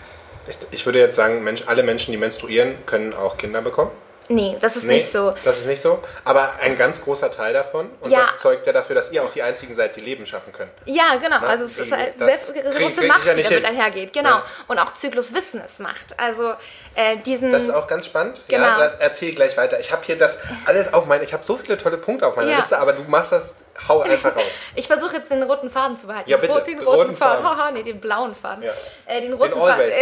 [0.48, 3.90] ich, ich würde jetzt sagen, Mensch, alle Menschen, die menstruieren, können auch Kinder bekommen.
[4.28, 5.34] Nee, das ist nee, nicht so.
[5.44, 6.02] Das ist nicht so.
[6.24, 7.90] Aber ein ganz großer Teil davon.
[8.00, 8.20] Und ja.
[8.20, 10.70] das zeugt ja dafür, dass ihr auch die einzigen seid, die Leben schaffen können.
[10.86, 11.38] Ja, genau.
[11.40, 14.12] Na, also es die, ist eine große Macht, die damit einhergeht.
[14.12, 14.30] Genau.
[14.30, 14.46] Ja.
[14.68, 16.18] Und auch Zykluswissen es macht.
[16.18, 16.54] Also
[16.94, 17.50] äh, diesen.
[17.52, 18.40] Das ist auch ganz spannend.
[18.48, 18.66] Genau.
[18.66, 19.80] Ja, erzähl gleich weiter.
[19.80, 21.24] Ich habe hier das alles auf meine.
[21.24, 23.54] Ich habe so viele tolle Punkte auf meiner Liste, aber du machst das
[23.88, 24.42] hau einfach raus.
[24.74, 26.28] Ich versuche jetzt den roten Faden zu behalten.
[26.28, 26.60] Ja, bitte.
[26.62, 27.44] Den, roten, roten Faden.
[27.44, 28.64] Haha, nee, den blauen Faden.
[28.64, 28.72] Ja.
[29.06, 29.92] Äh, den roten den Faden.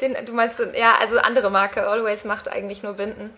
[0.00, 1.86] den, du meinst, ja, also andere Marke.
[1.86, 3.36] Always macht eigentlich nur Binden.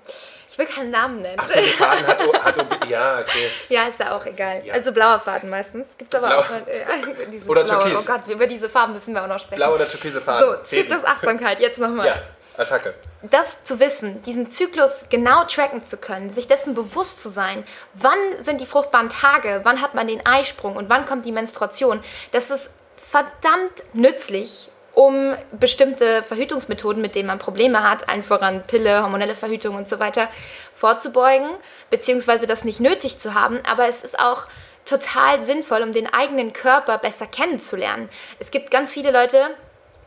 [0.51, 1.37] Ich will keinen Namen nennen.
[1.41, 3.51] Ach so, der Faden hat, hat ja, okay.
[3.69, 4.63] Ja, ist ja auch egal.
[4.65, 4.75] Ja.
[4.75, 5.97] Also blauer Faden meistens.
[5.97, 6.41] Gibt es aber Blau.
[6.41, 7.85] auch äh, diese Oder blaue.
[7.85, 8.09] Türkis.
[8.09, 9.57] Oh Gott, über diese Farben müssen wir auch noch sprechen.
[9.57, 10.41] Blau oder türkise Faden.
[10.41, 12.07] So, Zyklus Achtsamkeit, jetzt nochmal.
[12.09, 12.23] Ja,
[12.61, 12.95] Attacke.
[13.23, 18.19] Das zu wissen, diesen Zyklus genau tracken zu können, sich dessen bewusst zu sein, wann
[18.39, 22.01] sind die fruchtbaren Tage, wann hat man den Eisprung und wann kommt die Menstruation,
[22.33, 22.71] das ist
[23.11, 29.77] verdammt nützlich um bestimmte Verhütungsmethoden, mit denen man Probleme hat, allen voran Pille, hormonelle Verhütung
[29.77, 30.29] und so weiter,
[30.75, 31.49] vorzubeugen,
[31.91, 33.61] beziehungsweise das nicht nötig zu haben.
[33.71, 34.47] Aber es ist auch
[34.85, 38.09] total sinnvoll, um den eigenen Körper besser kennenzulernen.
[38.41, 39.51] Es gibt ganz viele Leute,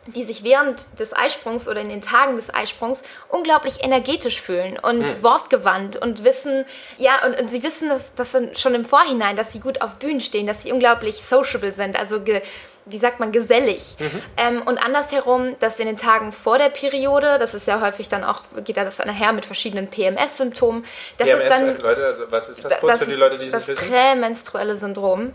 [0.08, 5.02] die sich während des Eisprungs oder in den Tagen des Eisprungs unglaublich energetisch fühlen und
[5.02, 5.24] mhm.
[5.24, 6.66] wortgewandt und wissen,
[6.98, 10.20] ja, und, und sie wissen das, das schon im Vorhinein, dass sie gut auf Bühnen
[10.20, 12.42] stehen, dass sie unglaublich sociable sind, also ge,
[12.86, 13.96] wie sagt man, gesellig.
[14.00, 14.22] Mhm.
[14.36, 18.26] Ähm, und andersherum, dass in den Tagen vor der Periode, das ist ja häufig dann
[18.26, 20.84] auch, geht da das einher mit verschiedenen PMS-Symptomen.
[21.18, 23.68] Das PMS, ist dann, Leute, was ist das kurz das, für die Leute, die das
[23.70, 23.80] wissen?
[23.80, 25.34] Das prämenstruelle Syndrom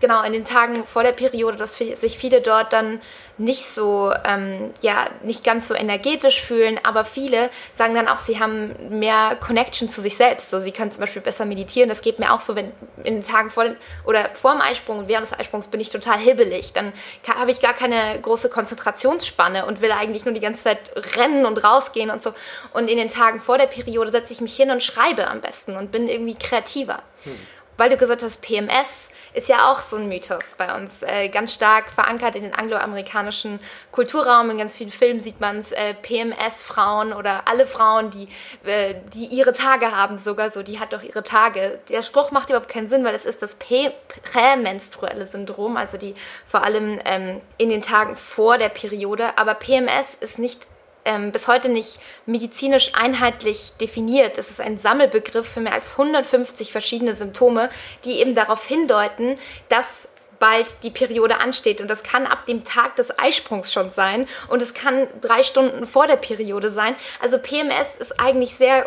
[0.00, 3.00] genau, in den Tagen vor der Periode, dass sich viele dort dann
[3.38, 8.40] nicht so, ähm, ja, nicht ganz so energetisch fühlen, aber viele sagen dann auch, sie
[8.40, 10.50] haben mehr Connection zu sich selbst.
[10.50, 11.88] So, sie können zum Beispiel besser meditieren.
[11.88, 12.72] Das geht mir auch so, wenn
[13.04, 15.90] in den Tagen vor den, oder vor dem Eisprung und während des Eisprungs bin ich
[15.90, 16.72] total hibbelig.
[16.72, 16.92] Dann
[17.28, 21.62] habe ich gar keine große Konzentrationsspanne und will eigentlich nur die ganze Zeit rennen und
[21.62, 22.34] rausgehen und so.
[22.74, 25.76] Und in den Tagen vor der Periode setze ich mich hin und schreibe am besten
[25.76, 27.02] und bin irgendwie kreativer.
[27.22, 27.38] Hm.
[27.78, 31.02] Weil du gesagt hast, PMS, ist ja auch so ein Mythos bei uns.
[31.02, 33.60] Äh, ganz stark verankert in den angloamerikanischen
[33.92, 34.50] Kulturraum.
[34.50, 38.28] In ganz vielen Filmen sieht man es, äh, PMS-Frauen oder alle Frauen, die,
[38.68, 41.78] äh, die ihre Tage haben, sogar so, die hat doch ihre Tage.
[41.88, 46.14] Der Spruch macht überhaupt keinen Sinn, weil es ist das prämenstruelle Syndrom, also die
[46.46, 49.38] vor allem ähm, in den Tagen vor der Periode.
[49.38, 50.66] Aber PMS ist nicht
[51.08, 54.36] ähm, bis heute nicht medizinisch einheitlich definiert.
[54.36, 57.70] Es ist ein Sammelbegriff für mehr als 150 verschiedene Symptome,
[58.04, 59.38] die eben darauf hindeuten,
[59.70, 61.80] dass bald die Periode ansteht.
[61.80, 65.86] Und das kann ab dem Tag des Eisprungs schon sein und es kann drei Stunden
[65.86, 66.94] vor der Periode sein.
[67.20, 68.86] Also PMS ist eigentlich sehr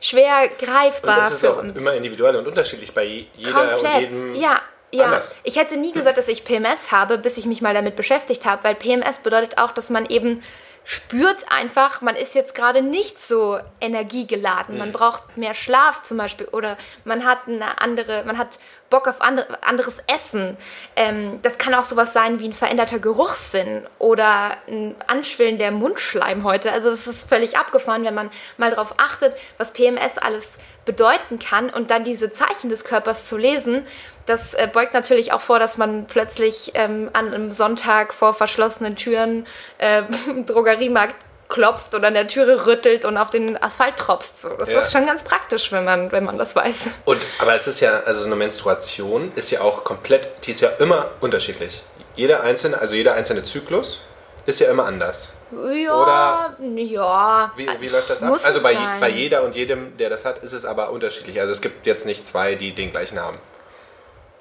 [0.00, 1.18] schwer greifbar.
[1.18, 1.78] Und das ist auch uns.
[1.78, 3.94] immer individuell und unterschiedlich bei jeder Komplett.
[3.94, 4.34] und jedem.
[4.34, 4.60] Ja,
[4.94, 5.36] ja, anders.
[5.44, 8.64] ich hätte nie gesagt, dass ich PMS habe, bis ich mich mal damit beschäftigt habe,
[8.64, 10.42] weil PMS bedeutet auch, dass man eben
[10.84, 14.78] spürt einfach, man ist jetzt gerade nicht so energiegeladen.
[14.78, 18.58] Man braucht mehr Schlaf zum Beispiel oder man hat eine andere, man hat
[18.92, 20.56] Bock auf andere, anderes Essen.
[20.94, 26.70] Ähm, das kann auch sowas sein wie ein veränderter Geruchssinn oder ein Anschwillen der Mundschleimhäute.
[26.70, 31.70] Also es ist völlig abgefahren, wenn man mal darauf achtet, was PMS alles bedeuten kann
[31.70, 33.86] und dann diese Zeichen des Körpers zu lesen.
[34.26, 38.96] Das äh, beugt natürlich auch vor, dass man plötzlich ähm, an einem Sonntag vor verschlossenen
[38.96, 39.46] Türen
[39.78, 41.16] äh, im Drogeriemarkt
[41.52, 44.38] klopft oder an der Türe rüttelt und auf den Asphalt tropft.
[44.38, 44.80] So, das ja.
[44.80, 46.88] ist schon ganz praktisch, wenn man, wenn man das weiß.
[47.04, 50.70] Und, aber es ist ja, also eine Menstruation ist ja auch komplett, die ist ja
[50.78, 51.82] immer unterschiedlich.
[52.16, 54.00] Jeder einzelne, also jeder einzelne Zyklus
[54.46, 55.32] ist ja immer anders.
[55.52, 57.52] Ja, Oder ja.
[57.54, 58.40] Wie, wie läuft das ab?
[58.42, 61.38] Also bei, bei jeder und jedem, der das hat, ist es aber unterschiedlich.
[61.38, 63.38] Also es gibt jetzt nicht zwei, die den gleichen haben.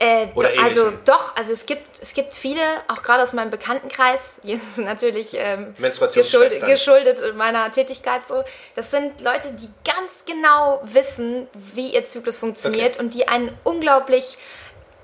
[0.01, 4.39] Äh, Oder also doch, also es gibt, es gibt viele, auch gerade aus meinem Bekanntenkreis,
[4.77, 11.93] natürlich ähm, geschuldet, geschuldet meiner Tätigkeit so, das sind Leute, die ganz genau wissen, wie
[11.93, 12.99] ihr Zyklus funktioniert okay.
[12.99, 14.39] und die einen unglaublich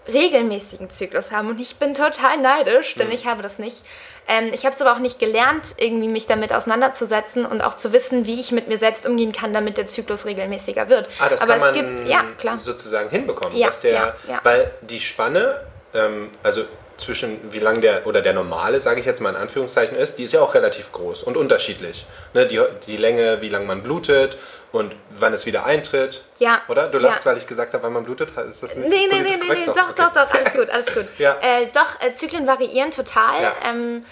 [0.07, 1.49] regelmäßigen Zyklus haben.
[1.49, 3.13] Und ich bin total neidisch, denn mhm.
[3.13, 3.83] ich habe das nicht.
[4.27, 7.93] Ähm, ich habe es aber auch nicht gelernt, irgendwie mich damit auseinanderzusetzen und auch zu
[7.93, 11.07] wissen, wie ich mit mir selbst umgehen kann, damit der Zyklus regelmäßiger wird.
[11.19, 12.59] Ah, das aber kann es man gibt, ja, klar.
[12.59, 14.39] sozusagen hinbekommen, ja, dass der, ja, ja.
[14.43, 15.61] weil die Spanne,
[15.93, 16.65] ähm, also
[16.97, 20.23] zwischen wie lang der oder der normale, sage ich jetzt mal in Anführungszeichen ist, die
[20.23, 22.05] ist ja auch relativ groß und unterschiedlich.
[22.33, 24.37] Ne, die, die Länge, wie lange man blutet
[24.71, 26.23] und wann es wieder eintritt.
[26.39, 26.61] Ja.
[26.67, 26.87] Oder?
[26.87, 27.31] Du lachst, ja.
[27.31, 28.29] weil ich gesagt habe, wann man blutet.
[28.29, 29.93] Ist das nicht nee, nee, nee, nee, nee, doch, okay.
[29.97, 31.05] doch, doch, alles gut, alles gut.
[31.17, 31.37] ja.
[31.41, 33.41] Äh, doch, äh, Zyklen variieren total.
[33.41, 33.55] Ja.
[33.69, 34.03] Ähm,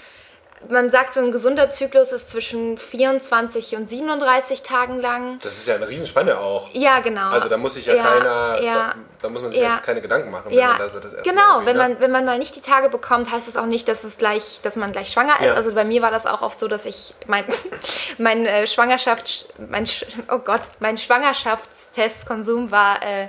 [0.69, 5.39] man sagt, so ein gesunder Zyklus ist zwischen 24 und 37 Tagen lang.
[5.41, 6.69] Das ist ja eine Riesenspanne auch.
[6.73, 7.29] Ja, genau.
[7.29, 9.73] Also da muss sich ja, ja keiner, ja, da, da, muss man sich ja.
[9.73, 10.51] jetzt keine Gedanken machen.
[10.51, 11.65] Ja, wenn man das, das genau.
[11.65, 14.17] Wenn man, wenn man mal nicht die Tage bekommt, heißt das auch nicht, dass es
[14.17, 15.55] gleich, dass man gleich schwanger ist.
[15.55, 17.43] Also bei mir war das auch oft so, dass ich mein,
[18.17, 19.85] mein äh, Schwangerschafts, mein,
[20.31, 23.27] oh Gott, mein Schwangerschaftstestkonsum war äh,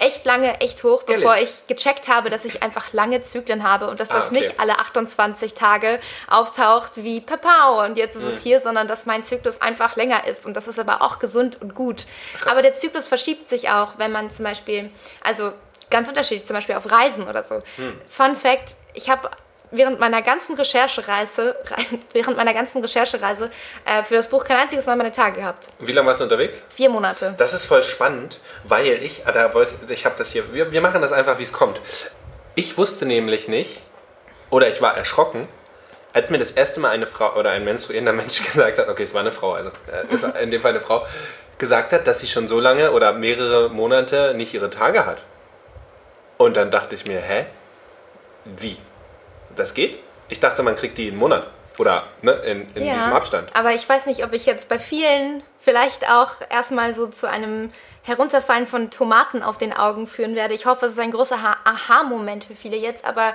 [0.00, 1.24] echt lange, echt hoch, Ehrlich?
[1.24, 4.40] bevor ich gecheckt habe, dass ich einfach lange Zyklen habe und dass ah, das okay.
[4.40, 8.28] nicht alle 28 Tage auftaucht wie Papau und jetzt ist mhm.
[8.28, 11.60] es hier, sondern dass mein Zyklus einfach länger ist und das ist aber auch gesund
[11.60, 12.06] und gut.
[12.38, 12.50] Krass.
[12.50, 14.90] Aber der Zyklus verschiebt sich auch, wenn man zum Beispiel,
[15.22, 15.52] also
[15.90, 17.62] ganz unterschiedlich, zum Beispiel auf Reisen oder so.
[17.76, 18.00] Hm.
[18.08, 19.30] Fun Fact, ich habe
[19.70, 21.56] während meiner ganzen Recherchereise,
[22.12, 23.50] während meiner ganzen Recherchereise
[23.84, 25.66] äh, für das Buch kein einziges Mal meine Tage gehabt.
[25.78, 26.62] Wie lange warst du unterwegs?
[26.74, 27.34] Vier Monate.
[27.38, 30.80] Das ist voll spannend, weil ich, ah, da wollte, ich habe das hier, wir, wir
[30.80, 31.80] machen das einfach, wie es kommt.
[32.54, 33.80] Ich wusste nämlich nicht,
[34.50, 35.48] oder ich war erschrocken,
[36.12, 39.14] als mir das erste Mal eine Frau oder ein menstruierender Mensch gesagt hat, okay, es
[39.14, 41.06] war eine Frau, also äh, es war in dem Fall eine Frau,
[41.58, 45.18] gesagt hat, dass sie schon so lange oder mehrere Monate nicht ihre Tage hat.
[46.38, 47.46] Und dann dachte ich mir, hä?
[48.46, 48.78] Wie?
[49.56, 49.98] Das geht?
[50.28, 51.46] Ich dachte, man kriegt die einen Monat.
[51.78, 53.48] Oder ne, in, in ja, diesem Abstand.
[53.54, 57.72] Aber ich weiß nicht, ob ich jetzt bei vielen vielleicht auch erstmal so zu einem
[58.02, 60.54] Herunterfallen von Tomaten auf den Augen führen werde.
[60.54, 63.34] Ich hoffe, es ist ein großer Aha-Moment für viele jetzt, aber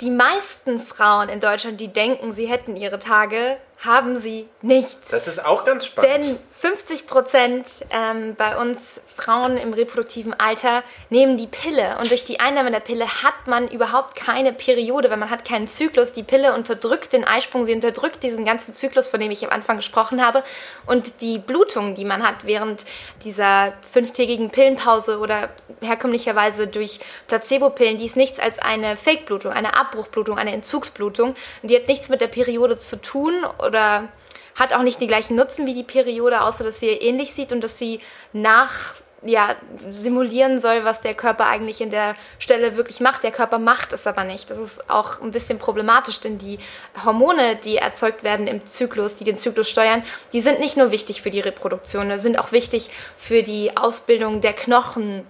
[0.00, 4.98] die meisten Frauen in Deutschland, die denken, sie hätten ihre Tage, haben sie nicht.
[5.10, 6.12] Das ist auch ganz spannend.
[6.12, 11.96] Denn 50 Prozent ähm, bei uns Frauen im reproduktiven Alter nehmen die Pille.
[11.98, 15.66] Und durch die Einnahme der Pille hat man überhaupt keine Periode, weil man hat keinen
[15.66, 16.12] Zyklus.
[16.12, 19.76] Die Pille unterdrückt den Eisprung, sie unterdrückt diesen ganzen Zyklus, von dem ich am Anfang
[19.76, 20.44] gesprochen habe.
[20.86, 22.84] Und die Blutung, die man hat während
[23.24, 25.48] dieser fünftägigen Pillenpause oder
[25.80, 31.34] herkömmlicherweise durch Placebo-Pillen, die ist nichts als eine Fake-Blutung, eine Abbruchblutung, eine Entzugsblutung.
[31.62, 34.08] Und die hat nichts mit der Periode zu tun oder
[34.54, 37.64] hat auch nicht den gleichen Nutzen wie die Periode, außer dass sie ähnlich sieht und
[37.64, 38.00] dass sie
[38.34, 39.54] nach ja,
[39.92, 43.22] simulieren soll, was der Körper eigentlich in der Stelle wirklich macht.
[43.22, 44.50] Der Körper macht es aber nicht.
[44.50, 46.58] Das ist auch ein bisschen problematisch, denn die
[47.04, 51.22] Hormone, die erzeugt werden im Zyklus, die den Zyklus steuern, die sind nicht nur wichtig
[51.22, 55.24] für die Reproduktion, die sind auch wichtig für die Ausbildung der Knochen,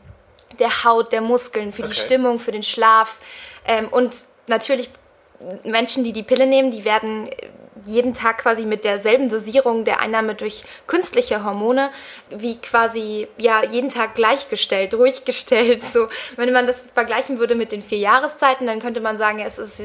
[0.59, 1.93] der Haut, der Muskeln, für okay.
[1.93, 3.19] die Stimmung, für den Schlaf.
[3.67, 4.89] Ähm, und natürlich
[5.65, 7.29] Menschen, die die Pille nehmen, die werden
[7.85, 11.91] jeden Tag quasi mit derselben Dosierung der Einnahme durch künstliche Hormone
[12.31, 15.83] wie quasi ja jeden Tag gleichgestellt, ruhig gestellt.
[15.83, 19.59] So, wenn man das vergleichen würde mit den vier Jahreszeiten, dann könnte man sagen, es
[19.59, 19.81] ist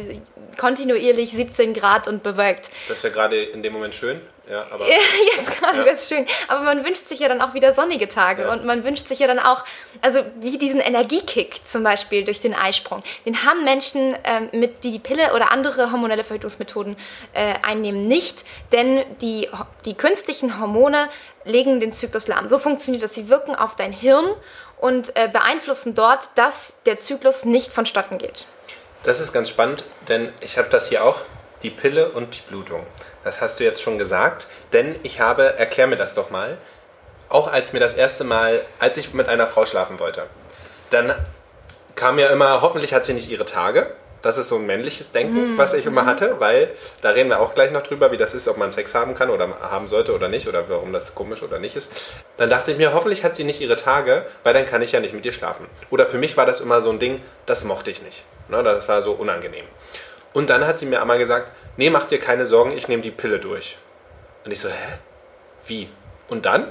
[0.57, 2.69] kontinuierlich 17 Grad und bewölkt.
[2.87, 4.21] Das wäre gerade in dem Moment schön.
[4.49, 4.85] Ja, aber
[5.35, 5.85] Jetzt gerade ja.
[5.85, 6.25] wäre es schön.
[6.47, 8.53] Aber man wünscht sich ja dann auch wieder sonnige Tage ja.
[8.53, 9.65] und man wünscht sich ja dann auch,
[10.01, 13.03] also wie diesen Energiekick zum Beispiel durch den Eisprung.
[13.25, 16.95] Den haben Menschen, ähm, mit, die die Pille oder andere hormonelle Verhütungsmethoden
[17.33, 19.49] äh, einnehmen, nicht, denn die,
[19.85, 21.09] die künstlichen Hormone
[21.43, 22.49] legen den Zyklus lahm.
[22.49, 23.13] So funktioniert das.
[23.13, 24.25] Sie wirken auf dein Hirn
[24.77, 28.45] und äh, beeinflussen dort, dass der Zyklus nicht vonstatten geht.
[29.03, 31.21] Das ist ganz spannend, denn ich habe das hier auch,
[31.63, 32.85] die Pille und die Blutung.
[33.27, 36.57] Das hast du jetzt schon gesagt, denn ich habe, erklär mir das doch mal,
[37.27, 40.23] auch als mir das erste Mal, als ich mit einer Frau schlafen wollte,
[40.91, 41.13] dann
[41.95, 43.91] kam ja immer, hoffentlich hat sie nicht ihre Tage.
[44.21, 45.57] Das ist so ein männliches Denken, mhm.
[45.57, 46.69] was ich immer hatte, weil
[47.01, 49.29] da reden wir auch gleich noch drüber, wie das ist, ob man Sex haben kann
[49.29, 51.91] oder haben sollte oder nicht oder warum das komisch oder nicht ist.
[52.37, 55.01] Dann dachte ich mir, hoffentlich hat sie nicht ihre Tage, weil dann kann ich ja
[55.01, 55.67] nicht mit ihr schlafen.
[55.89, 58.23] Oder für mich war das immer so ein Ding, das mochte ich nicht.
[58.47, 59.65] Ne, das war so unangenehm.
[60.31, 63.11] Und dann hat sie mir einmal gesagt, nee, mach dir keine Sorgen, ich nehme die
[63.11, 63.77] Pille durch.
[64.43, 64.97] Und ich so, hä?
[65.65, 65.89] Wie?
[66.29, 66.67] Und dann?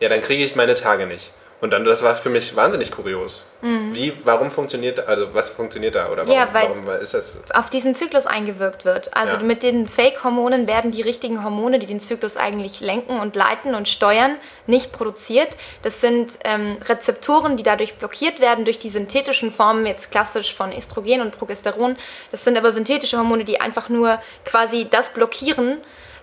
[0.00, 1.32] Ja, dann kriege ich meine Tage nicht.
[1.58, 3.46] Und dann, das war für mich wahnsinnig kurios.
[3.62, 3.94] Mhm.
[3.94, 7.38] Wie, warum funktioniert, also was funktioniert da oder warum, ja, weil warum ist das?
[7.54, 9.16] Auf diesen Zyklus eingewirkt wird.
[9.16, 9.42] Also ja.
[9.42, 13.88] mit den Fake-Hormonen werden die richtigen Hormone, die den Zyklus eigentlich lenken und leiten und
[13.88, 15.48] steuern, nicht produziert.
[15.82, 20.76] Das sind ähm, Rezeptoren, die dadurch blockiert werden durch die synthetischen Formen, jetzt klassisch von
[20.76, 21.96] Östrogen und Progesteron.
[22.32, 25.78] Das sind aber synthetische Hormone, die einfach nur quasi das blockieren,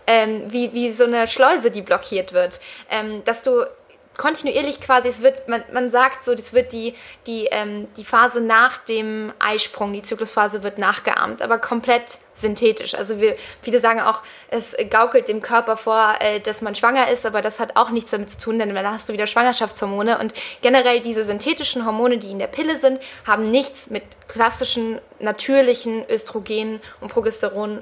[0.06, 2.60] ähm, wie, wie so eine Schleuse, die blockiert wird.
[2.92, 3.66] Ähm, dass du
[4.18, 6.96] kontinuierlich quasi, es wird, man, man sagt so, das wird die,
[7.26, 12.96] die, ähm, die Phase nach dem Eisprung, die Zyklusphase wird nachgeahmt, aber komplett synthetisch.
[12.96, 17.26] Also wir, viele sagen auch, es gaukelt dem Körper vor, äh, dass man schwanger ist,
[17.26, 20.34] aber das hat auch nichts damit zu tun, denn dann hast du wieder Schwangerschaftshormone und
[20.62, 26.82] generell diese synthetischen Hormone, die in der Pille sind, haben nichts mit klassischen, natürlichen Östrogenen
[27.02, 27.82] und Progesteron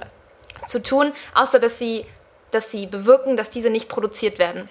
[0.67, 2.05] zu tun, außer dass sie,
[2.51, 4.69] dass sie bewirken, dass diese nicht produziert werden.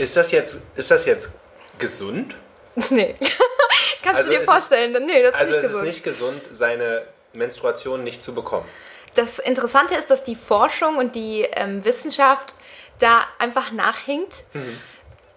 [0.00, 1.30] Ist das jetzt, ist das jetzt
[1.78, 2.34] gesund?
[2.88, 3.16] Nee.
[4.02, 4.94] Kannst also du dir vorstellen?
[4.94, 5.64] Es, nee, das ist also nicht gesund.
[5.64, 7.02] Also es ist nicht gesund, seine
[7.34, 8.66] Menstruation nicht zu bekommen.
[9.14, 12.54] Das Interessante ist, dass die Forschung und die ähm, Wissenschaft
[12.98, 14.44] da einfach nachhinkt.
[14.54, 14.78] Mhm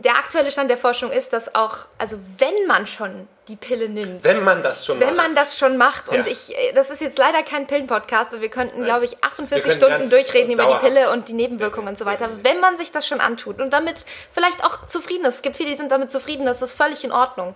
[0.03, 4.23] der aktuelle Stand der Forschung ist, dass auch, also wenn man schon die Pille nimmt.
[4.23, 5.17] Wenn man das schon wenn macht.
[5.17, 6.11] Wenn man das schon macht.
[6.11, 6.19] Ja.
[6.19, 9.73] Und ich, äh, das ist jetzt leider kein Pillenpodcast, weil wir könnten, glaube ich, 48
[9.73, 12.29] Stunden durchreden über die Pille und die Nebenwirkungen und so weiter.
[12.43, 15.71] Wenn man sich das schon antut und damit vielleicht auch zufrieden ist, es gibt viele,
[15.71, 17.55] die sind damit zufrieden, das ist völlig in Ordnung,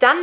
[0.00, 0.16] dann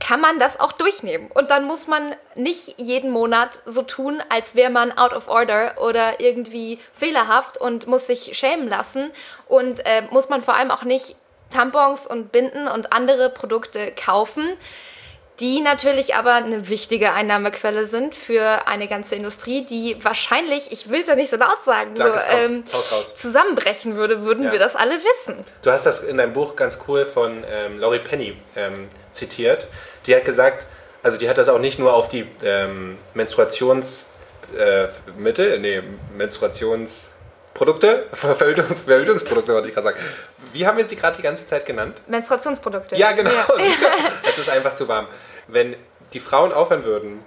[0.00, 1.30] kann man das auch durchnehmen.
[1.32, 5.74] Und dann muss man nicht jeden Monat so tun, als wäre man out of order
[5.80, 9.10] oder irgendwie fehlerhaft und muss sich schämen lassen.
[9.46, 11.16] Und äh, muss man vor allem auch nicht
[11.50, 14.56] Tampons und Binden und andere Produkte kaufen,
[15.40, 21.00] die natürlich aber eine wichtige Einnahmequelle sind für eine ganze Industrie, die wahrscheinlich, ich will
[21.00, 22.64] es ja nicht so laut sagen, Sag so, ähm,
[23.14, 24.52] zusammenbrechen würde, würden ja.
[24.52, 25.44] wir das alle wissen.
[25.62, 28.88] Du hast das in deinem Buch ganz cool von ähm, Laurie Penny ähm,
[29.20, 29.68] zitiert.
[30.06, 30.66] Die hat gesagt,
[31.02, 35.82] also die hat das auch nicht nur auf die ähm, Menstruationsmittel, äh, nee,
[36.16, 39.98] Menstruationsprodukte, Verhütungsprodukte wollte ich gerade sagen.
[40.52, 42.00] Wie haben wir sie gerade die ganze Zeit genannt?
[42.08, 42.96] Menstruationsprodukte.
[42.96, 43.30] Ja, genau.
[43.30, 43.46] Ja.
[44.28, 45.06] es ist einfach zu warm.
[45.46, 45.76] Wenn
[46.12, 47.24] die Frauen aufhören würden,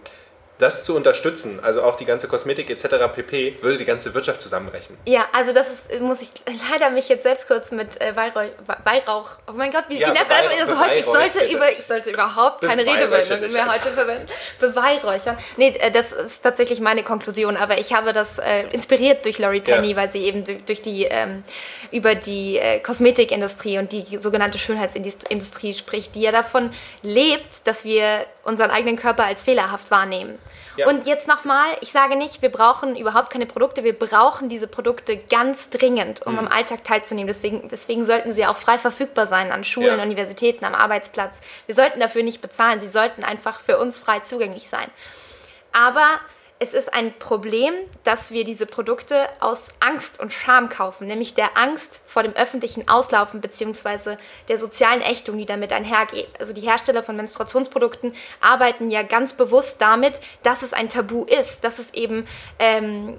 [0.59, 3.13] das zu unterstützen, also auch die ganze Kosmetik etc.
[3.13, 4.97] pp., würde die ganze Wirtschaft zusammenbrechen.
[5.05, 6.29] Ja, also das ist, muss ich
[6.69, 8.49] leider mich jetzt selbst kurz mit äh, Weihrauch,
[8.83, 10.61] Weihrauch, oh mein Gott, wie, ja, wie nennt man das?
[10.61, 14.27] Also heute, ich, sollte über, ich sollte überhaupt keine Redewendungen mehr heute verwenden.
[14.59, 15.37] Beweihräuchern.
[15.57, 19.61] Nee, äh, das ist tatsächlich meine Konklusion, aber ich habe das äh, inspiriert durch Laurie
[19.61, 19.97] Penny, ja.
[19.97, 21.43] weil sie eben durch die, ähm,
[21.91, 28.25] über die äh, Kosmetikindustrie und die sogenannte Schönheitsindustrie spricht, die ja davon lebt, dass wir
[28.43, 30.37] unseren eigenen Körper als fehlerhaft wahrnehmen.
[30.75, 30.87] Ja.
[30.87, 35.17] Und jetzt nochmal, ich sage nicht, wir brauchen überhaupt keine Produkte, wir brauchen diese Produkte
[35.17, 36.39] ganz dringend, um mhm.
[36.39, 37.27] am Alltag teilzunehmen.
[37.27, 40.03] Deswegen, deswegen sollten sie auch frei verfügbar sein an Schulen, ja.
[40.03, 41.37] Universitäten, am Arbeitsplatz.
[41.67, 44.89] Wir sollten dafür nicht bezahlen, sie sollten einfach für uns frei zugänglich sein.
[45.71, 46.19] Aber
[46.63, 47.73] es ist ein Problem,
[48.05, 52.87] dass wir diese Produkte aus Angst und Scham kaufen, nämlich der Angst vor dem öffentlichen
[52.87, 54.15] Auslaufen bzw.
[54.47, 56.39] der sozialen Ächtung, die damit einhergeht.
[56.39, 61.65] Also die Hersteller von Menstruationsprodukten arbeiten ja ganz bewusst damit, dass es ein Tabu ist,
[61.65, 62.25] dass es eben
[62.59, 63.17] ähm,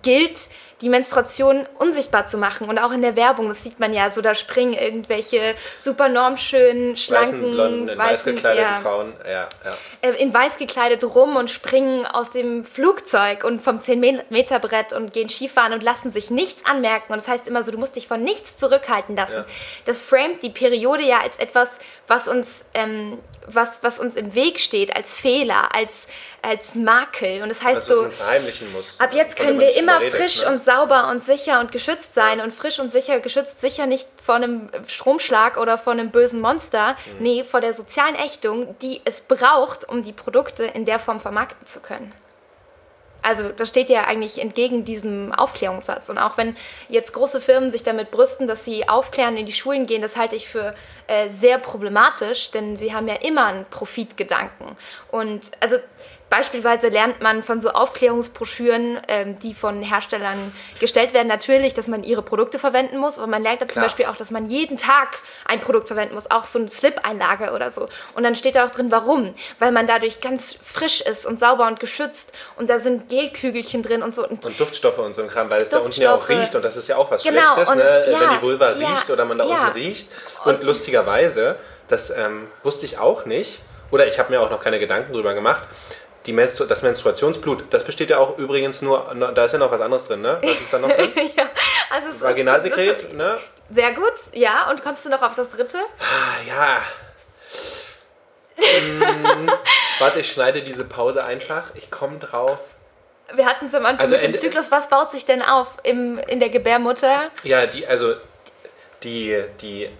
[0.00, 0.48] gilt,
[0.82, 2.68] die Menstruation unsichtbar zu machen.
[2.68, 6.96] Und auch in der Werbung, das sieht man ja so, da springen irgendwelche super normschönen,
[6.96, 9.76] schlanken, weißen, blonden, in weißen, weiß gekleideten ja, Frauen ja, ja.
[10.02, 15.30] Äh, in weiß gekleidet rum und springen aus dem Flugzeug und vom 10-Meter-Brett und gehen
[15.30, 17.12] Skifahren und lassen sich nichts anmerken.
[17.12, 19.44] Und das heißt immer so, du musst dich von nichts zurückhalten lassen.
[19.86, 21.68] Das framet die Periode ja als etwas,
[22.06, 26.06] was uns, ähm, was, was uns im Weg steht, als Fehler, als
[26.46, 27.42] als Makel.
[27.42, 28.04] Und das heißt so,
[28.72, 30.52] muss, ab jetzt können wir immer frisch ne?
[30.52, 32.42] und sauber und sicher und geschützt sein.
[32.42, 36.92] Und frisch und sicher geschützt sicher nicht vor einem Stromschlag oder vor einem bösen Monster.
[36.92, 37.22] Mhm.
[37.22, 41.66] Nee, vor der sozialen Ächtung, die es braucht, um die Produkte in der Form vermarkten
[41.66, 42.12] zu können.
[43.26, 46.08] Also das steht ja eigentlich entgegen diesem Aufklärungssatz.
[46.10, 46.56] Und auch wenn
[46.88, 50.36] jetzt große Firmen sich damit brüsten, dass sie aufklären, in die Schulen gehen, das halte
[50.36, 50.76] ich für
[51.08, 54.76] äh, sehr problematisch, denn sie haben ja immer einen Profitgedanken.
[55.10, 55.76] Und also
[56.28, 62.02] Beispielsweise lernt man von so Aufklärungsbroschüren, ähm, die von Herstellern gestellt werden, natürlich, dass man
[62.02, 65.20] ihre Produkte verwenden muss, aber man lernt da zum Beispiel auch, dass man jeden Tag
[65.44, 67.88] ein Produkt verwenden muss, auch so eine Slip-Einlage oder so.
[68.14, 69.34] Und dann steht da auch drin, warum?
[69.60, 74.02] Weil man dadurch ganz frisch ist und sauber und geschützt und da sind Gelkügelchen drin
[74.02, 74.26] und so.
[74.26, 76.64] Und, und Duftstoffe und so ein Kram, weil es da unten ja auch riecht und
[76.64, 78.04] das ist ja auch was genau, Schlechtes, ne?
[78.10, 79.66] ja, wenn die Vulva ja, riecht oder man da ja.
[79.66, 80.08] unten riecht.
[80.44, 83.60] Und, und lustigerweise, das ähm, wusste ich auch nicht,
[83.90, 85.62] oder ich habe mir auch noch keine Gedanken drüber gemacht,
[86.26, 89.80] die Menstru das Menstruationsblut, das besteht ja auch übrigens nur, da ist ja noch was
[89.80, 90.38] anderes drin, ne?
[90.42, 91.10] Was ist da noch drin?
[91.36, 91.48] ja,
[91.90, 93.38] also es Vaginalsekret, ist, ne?
[93.70, 94.68] Sehr gut, ja.
[94.70, 95.78] Und kommst du noch auf das dritte?
[95.98, 96.82] Ah, ja.
[98.56, 99.50] hm,
[99.98, 101.64] warte, ich schneide diese Pause einfach.
[101.74, 102.58] Ich komme drauf.
[103.34, 104.70] Wir hatten es am Anfang also mit dem Zyklus.
[104.70, 107.30] Was baut sich denn auf im, in der Gebärmutter?
[107.42, 108.14] Ja, die, also
[109.02, 109.90] die, die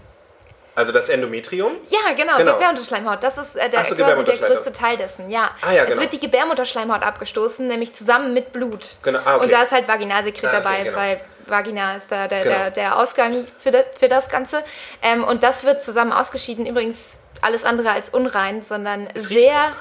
[0.77, 1.73] also das Endometrium?
[1.89, 2.53] Ja, genau, genau.
[2.53, 3.23] Gebärmutterschleimhaut.
[3.23, 5.51] Das ist äh, der, so, quasi der größte Teil dessen, ja.
[5.63, 5.97] Ah, ja genau.
[5.97, 8.97] Es wird die Gebärmutterschleimhaut abgestoßen, nämlich zusammen mit Blut.
[9.03, 9.19] Genau.
[9.25, 9.45] Ah, okay.
[9.45, 10.97] Und da ist halt Vaginalsekret ah, okay, dabei, genau.
[10.97, 12.57] weil Vagina ist da der, genau.
[12.57, 14.63] der, der Ausgang für das, für das Ganze.
[15.03, 16.67] Ähm, und das wird zusammen ausgeschieden.
[16.67, 19.73] Übrigens alles andere als unrein, sondern es sehr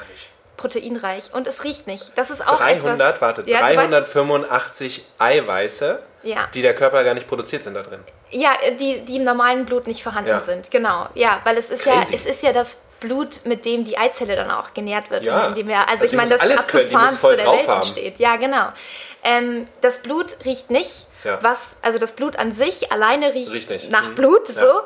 [0.57, 1.33] proteinreich.
[1.33, 2.17] Und es riecht nicht.
[2.17, 3.21] Das ist auch 300, etwas...
[3.21, 6.49] Warte, ja, 385 Eiweiße, ja.
[6.53, 7.99] die der Körper gar nicht produziert, sind da drin.
[8.31, 10.39] Ja, die, die im normalen Blut nicht vorhanden ja.
[10.39, 11.07] sind, genau.
[11.15, 11.97] Ja, weil es ist Crazy.
[11.97, 15.23] ja, es ist ja das Blut, mit dem die Eizelle dann auch genährt wird.
[15.23, 15.47] Ja.
[15.47, 17.81] Indem wir, also, also ich meine, das Abgefahrenste der Welt haben.
[17.81, 18.19] entsteht.
[18.19, 18.69] Ja, genau.
[19.23, 21.39] Ähm, das Blut riecht nicht ja.
[21.41, 24.15] was, also das Blut an sich alleine riecht, riecht nach mhm.
[24.15, 24.61] Blut, so.
[24.61, 24.83] Ja.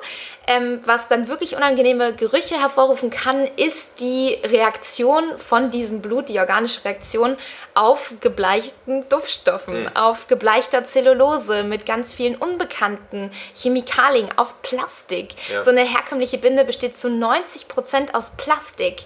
[0.47, 6.39] Ähm, was dann wirklich unangenehme Gerüche hervorrufen kann, ist die Reaktion von diesem Blut, die
[6.39, 7.37] organische Reaktion
[7.79, 9.95] auf gebleichten Duftstoffen, mhm.
[9.95, 15.29] auf gebleichter Zellulose mit ganz vielen unbekannten Chemikalien, auf Plastik.
[15.49, 15.63] Ja.
[15.63, 18.97] So eine herkömmliche Binde besteht zu 90 Prozent aus Plastik.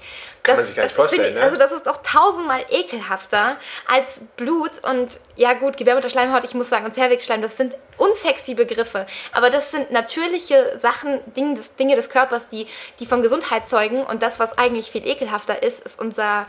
[0.41, 1.29] Kann das, man sich gar nicht vorstellen.
[1.29, 1.41] Ich, ne?
[1.41, 3.57] Also das ist doch tausendmal ekelhafter
[3.87, 9.05] als Blut und ja gut, Gebärmutterschleimhaut, ich muss sagen, und Zervixschleim, das sind unsexy Begriffe,
[9.33, 12.65] aber das sind natürliche Sachen, Dinge des, Dinge des Körpers, die,
[12.99, 16.47] die von Gesundheit zeugen und das, was eigentlich viel ekelhafter ist, ist unser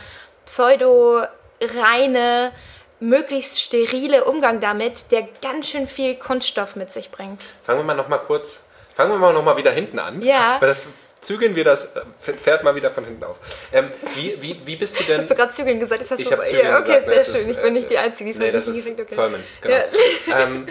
[1.59, 2.53] pseudo-reine,
[3.01, 7.43] möglichst sterile Umgang damit, der ganz schön viel Kunststoff mit sich bringt.
[7.63, 10.23] Fangen wir mal noch mal kurz Fangen wir mal nochmal wieder hinten an.
[10.23, 10.57] Ja.
[10.61, 10.87] Weil das
[11.21, 11.89] zügeln wir das
[12.21, 13.39] Pferd mal wieder von hinten auf.
[13.73, 15.21] Ähm, wie, wie, wie bist du denn.
[15.21, 16.03] Hast du gerade zügeln gesagt?
[16.03, 17.07] Das hast ich habe zügeln ja, okay, gesagt.
[17.07, 17.35] sehr ne, schön.
[17.35, 19.21] ist, ich bin nicht die äh, Einzige, die es nee, das nicht ist hingekriegt okay.
[19.21, 19.75] Zollmann, genau.
[20.27, 20.39] Ja.
[20.39, 20.67] ähm,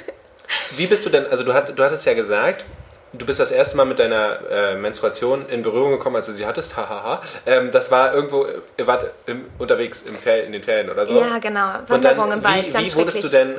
[0.78, 2.64] wie bist du denn, also du, hat, du hattest ja gesagt,
[3.14, 6.46] du bist das erste Mal mit deiner äh, Menstruation in Berührung gekommen, als du sie
[6.46, 7.22] hattest, hahaha.
[7.46, 8.46] Ähm, das war irgendwo,
[8.78, 11.14] ihr wart im, unterwegs im Fer in den Ferien oder so?
[11.20, 11.70] Ja, genau.
[11.88, 13.56] Wanderung im Wald, wie, ganz Wie wurdest du denn,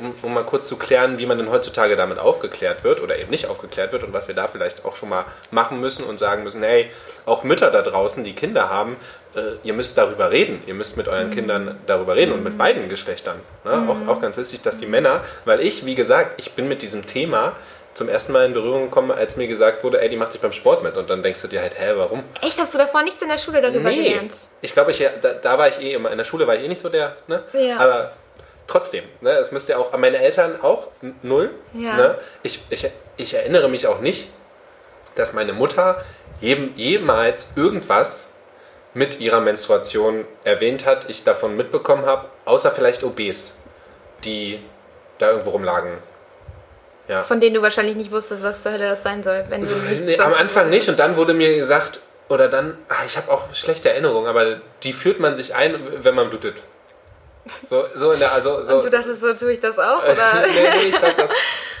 [0.00, 3.30] um, um, mal kurz zu klären, wie man denn heutzutage damit aufgeklärt wird oder eben
[3.30, 6.42] nicht aufgeklärt wird und was wir da vielleicht auch schon mal machen müssen und sagen
[6.42, 6.90] müssen, hey,
[7.24, 8.96] auch Mütter da draußen, die Kinder haben,
[9.36, 10.62] äh, ihr müsst darüber reden.
[10.66, 11.34] Ihr müsst mit euren mhm.
[11.34, 13.36] Kindern darüber reden und mit beiden Geschlechtern.
[13.64, 13.76] Ne?
[13.76, 13.90] Mhm.
[13.90, 17.06] Auch, auch ganz wichtig, dass die Männer, weil ich, wie gesagt, ich bin mit diesem
[17.06, 17.52] Thema
[17.94, 20.52] zum ersten Mal in Berührung gekommen, als mir gesagt wurde, ey, die macht dich beim
[20.52, 20.96] Sport mit.
[20.96, 22.24] Und dann denkst du dir halt, hä, warum?
[22.40, 24.02] Echt, hast du davor nichts in der Schule darüber nee.
[24.02, 24.34] gelernt?
[24.62, 26.68] Ich glaube, ich, da, da, war ich eh immer, in der Schule war ich eh
[26.68, 27.42] nicht so der, ne?
[27.52, 27.78] Ja.
[27.78, 28.12] Aber
[28.66, 30.88] trotzdem, ne, es müsste ja auch, meine Eltern auch
[31.22, 31.50] null.
[31.74, 31.96] Ja.
[31.96, 32.18] Ne?
[32.42, 34.28] Ich, ich, ich erinnere mich auch nicht,
[35.14, 36.02] dass meine Mutter
[36.40, 38.32] jedem, jemals irgendwas
[38.94, 43.62] mit ihrer Menstruation erwähnt hat, ich davon mitbekommen habe, außer vielleicht OBs,
[44.24, 44.62] die
[45.18, 45.98] da irgendwo rumlagen.
[47.08, 47.22] Ja.
[47.24, 50.06] Von denen du wahrscheinlich nicht wusstest, was zur Hölle das sein soll, wenn du nichts
[50.06, 53.52] nee, Am Anfang nicht und dann wurde mir gesagt, oder dann, ach, ich habe auch
[53.54, 56.56] schlechte Erinnerungen, aber die führt man sich ein, wenn man blutet.
[57.68, 58.76] So, so in der, also, so.
[58.76, 60.46] Und du dachtest, so tue ich das auch, oder?
[60.46, 61.30] nee, nee, ich glaube, das,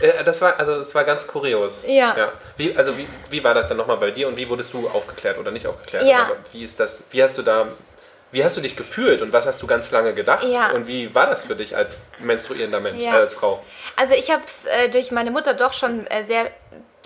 [0.00, 1.84] äh, das war, also, das war ganz kurios.
[1.86, 2.16] Ja.
[2.16, 2.32] ja.
[2.56, 5.38] Wie, also, wie, wie war das dann nochmal bei dir und wie wurdest du aufgeklärt
[5.38, 6.04] oder nicht aufgeklärt?
[6.04, 6.26] Ja.
[6.26, 7.68] Oder wie ist das, wie hast du da,
[8.32, 10.44] wie hast du dich gefühlt und was hast du ganz lange gedacht?
[10.44, 10.72] Ja.
[10.72, 13.16] Und wie war das für dich als menstruierender Mensch, ja.
[13.16, 13.62] äh, als Frau?
[13.96, 16.50] Also, ich habe es äh, durch meine Mutter doch schon äh, sehr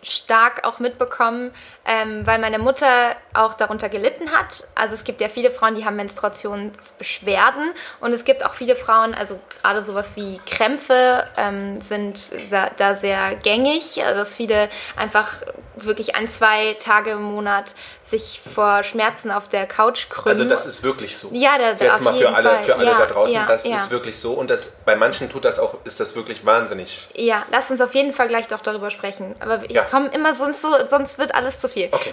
[0.02, 1.52] stark auch mitbekommen,
[1.84, 4.68] ähm, weil meine Mutter auch darunter gelitten hat.
[4.74, 9.14] Also es gibt ja viele Frauen, die haben Menstruationsbeschwerden und es gibt auch viele Frauen,
[9.14, 12.30] also gerade sowas wie Krämpfe ähm, sind
[12.76, 15.42] da sehr gängig, also dass viele einfach
[15.76, 20.38] wirklich ein, zwei Tage im Monat sich vor Schmerzen auf der Couch krümmen.
[20.40, 21.30] Also das ist wirklich so.
[21.32, 22.64] Ja, da, da Jetzt mal für alle, Fall.
[22.64, 23.74] für alle ja, da draußen, ja, das ja.
[23.74, 27.08] ist wirklich so und das bei manchen tut das auch, ist das wirklich wahnsinnig.
[27.14, 29.34] Ja, lass uns auf jeden Fall gleich doch darüber sprechen.
[29.40, 31.88] Aber ich komme immer sonst so, sonst wird alles zu viel.
[31.92, 32.12] Okay.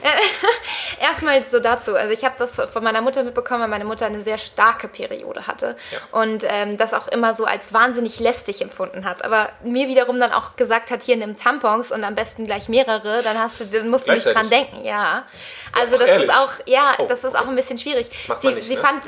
[0.99, 1.95] Erstmal so dazu.
[1.95, 5.47] Also ich habe das von meiner Mutter mitbekommen, weil meine Mutter eine sehr starke Periode
[5.47, 5.75] hatte
[6.11, 9.23] und ähm, das auch immer so als wahnsinnig lästig empfunden hat.
[9.23, 13.21] Aber mir wiederum dann auch gesagt hat, hier nimm Tampons und am besten gleich mehrere,
[13.23, 14.83] dann hast du, dann musst du nicht dran denken.
[14.83, 15.25] Ja.
[15.71, 16.29] Also das ehrlich?
[16.29, 17.43] ist auch, ja, oh, das ist okay.
[17.43, 18.09] auch ein bisschen schwierig.
[18.27, 18.81] Das sie, nicht, sie ne?
[18.81, 19.03] fand,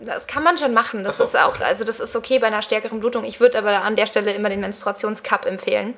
[0.00, 1.04] das kann man schon machen.
[1.04, 1.64] Das so, ist auch, okay.
[1.64, 3.24] also das ist okay bei einer stärkeren Blutung.
[3.24, 5.94] Ich würde aber an der Stelle immer den Menstruationscup empfehlen.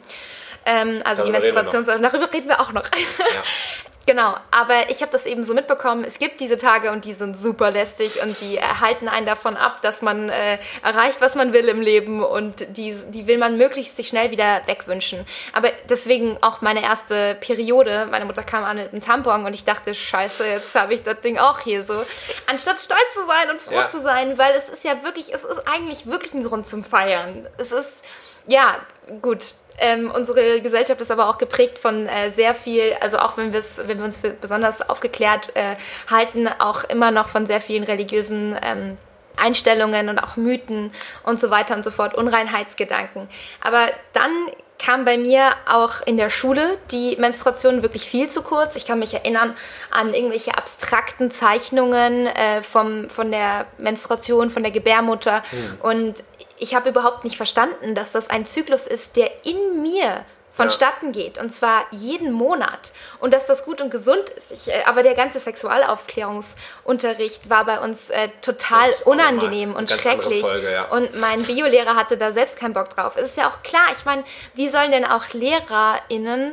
[0.65, 2.85] Ähm, also darüber die Menstruations, reden darüber reden wir auch noch.
[2.85, 3.43] Ja.
[4.05, 7.39] Genau, aber ich habe das eben so mitbekommen, es gibt diese Tage und die sind
[7.39, 11.69] super lästig und die halten einen davon ab, dass man äh, erreicht, was man will
[11.69, 15.25] im Leben und die, die will man möglichst sich schnell wieder wegwünschen.
[15.53, 19.65] Aber deswegen auch meine erste Periode, meine Mutter kam an mit einem Tampon und ich
[19.65, 22.05] dachte, scheiße, jetzt habe ich das Ding auch hier so.
[22.47, 23.87] Anstatt stolz zu sein und froh Ja.
[23.87, 27.47] zu sein, weil es ist ja wirklich, es ist eigentlich wirklich ein Grund zum Feiern.
[27.59, 28.05] Es ist,
[28.49, 28.77] ja,
[29.21, 33.53] gut, ähm, unsere Gesellschaft ist aber auch geprägt von äh, sehr viel, also auch wenn,
[33.53, 35.77] wenn wir uns für besonders aufgeklärt äh,
[36.11, 38.99] halten, auch immer noch von sehr vielen religiösen ähm,
[39.37, 40.93] Einstellungen und auch Mythen
[41.25, 43.29] und so weiter und so fort, Unreinheitsgedanken.
[43.61, 44.31] Aber dann
[44.79, 48.75] kam bei mir auch in der Schule die Menstruation wirklich viel zu kurz.
[48.75, 49.55] Ich kann mich erinnern
[49.91, 55.45] an irgendwelche abstrakten Zeichnungen äh, vom, von der Menstruation, von der Gebärmutter.
[55.83, 56.25] Und
[56.63, 61.39] ich habe überhaupt nicht verstanden, dass das ein Zyklus ist, der in mir vonstatten geht
[61.39, 64.53] und zwar jeden Monat und dass das gut und gesund ist.
[64.53, 70.71] Ich, äh, aber der ganze Sexualaufklärungsunterricht war bei uns äh, total unangenehm und schrecklich Folge,
[70.71, 70.91] ja.
[70.91, 73.15] und mein Biolehrer hatte da selbst keinen Bock drauf.
[73.17, 76.53] Es ist ja auch klar, ich meine, wie sollen denn auch LehrerInnen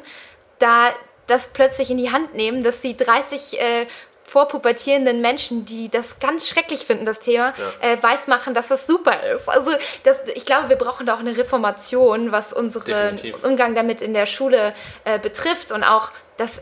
[0.60, 0.92] da
[1.28, 3.86] das plötzlich in die Hand nehmen, dass sie 30 äh,
[4.30, 7.90] vorpubertierenden Menschen, die das ganz schrecklich finden, das Thema, Ja.
[7.94, 9.50] äh, weismachen, dass das super ist.
[9.50, 9.72] Also
[10.04, 13.44] das, ich glaube, wir brauchen da auch eine Reformation, was unseren Definitiv.
[13.44, 14.74] Umgang damit in der Schule
[15.04, 16.62] äh, betrifft und auch, dass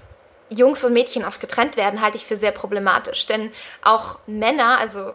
[0.50, 3.26] Jungs und Mädchen oft getrennt werden, halte ich für sehr problematisch.
[3.26, 3.52] Denn
[3.84, 5.14] auch Männer, also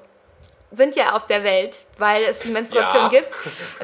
[0.72, 3.08] sind ja auf der Welt, weil es die Menstruation Ja.
[3.08, 3.28] gibt,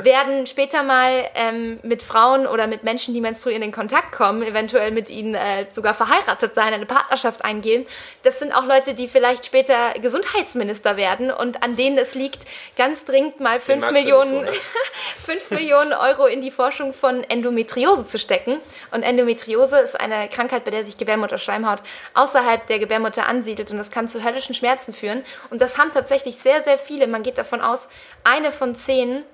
[0.05, 4.91] werden später mal ähm, mit Frauen oder mit Menschen, die menstruieren, in Kontakt kommen, eventuell
[4.91, 7.87] mit ihnen äh, sogar verheiratet sein, eine Partnerschaft eingehen.
[8.23, 12.45] Das sind auch Leute, die vielleicht später Gesundheitsminister werden und an denen es liegt,
[12.77, 14.53] ganz dringend mal 5 magst du nicht Millionen, so, ne?
[15.27, 18.61] 5 Millionen Euro in die Forschung von Endometriose zu stecken.
[18.93, 21.81] Und Endometriose ist eine Krankheit, bei der sich Gebärmutterschleimhaut
[22.15, 25.25] außerhalb der Gebärmutter ansiedelt und das kann zu höllischen Schmerzen führen.
[25.51, 27.07] Und das haben tatsächlich sehr, sehr viele.
[27.07, 27.89] Man geht davon aus,
[28.25, 29.25] eine von zehn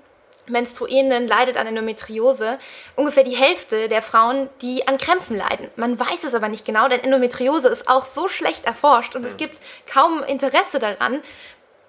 [0.47, 2.59] Menstruierenden leidet an Endometriose.
[2.95, 5.69] Ungefähr die Hälfte der Frauen, die an Krämpfen leiden.
[5.75, 9.37] Man weiß es aber nicht genau, denn Endometriose ist auch so schlecht erforscht und es
[9.37, 9.59] gibt
[9.91, 11.21] kaum Interesse daran,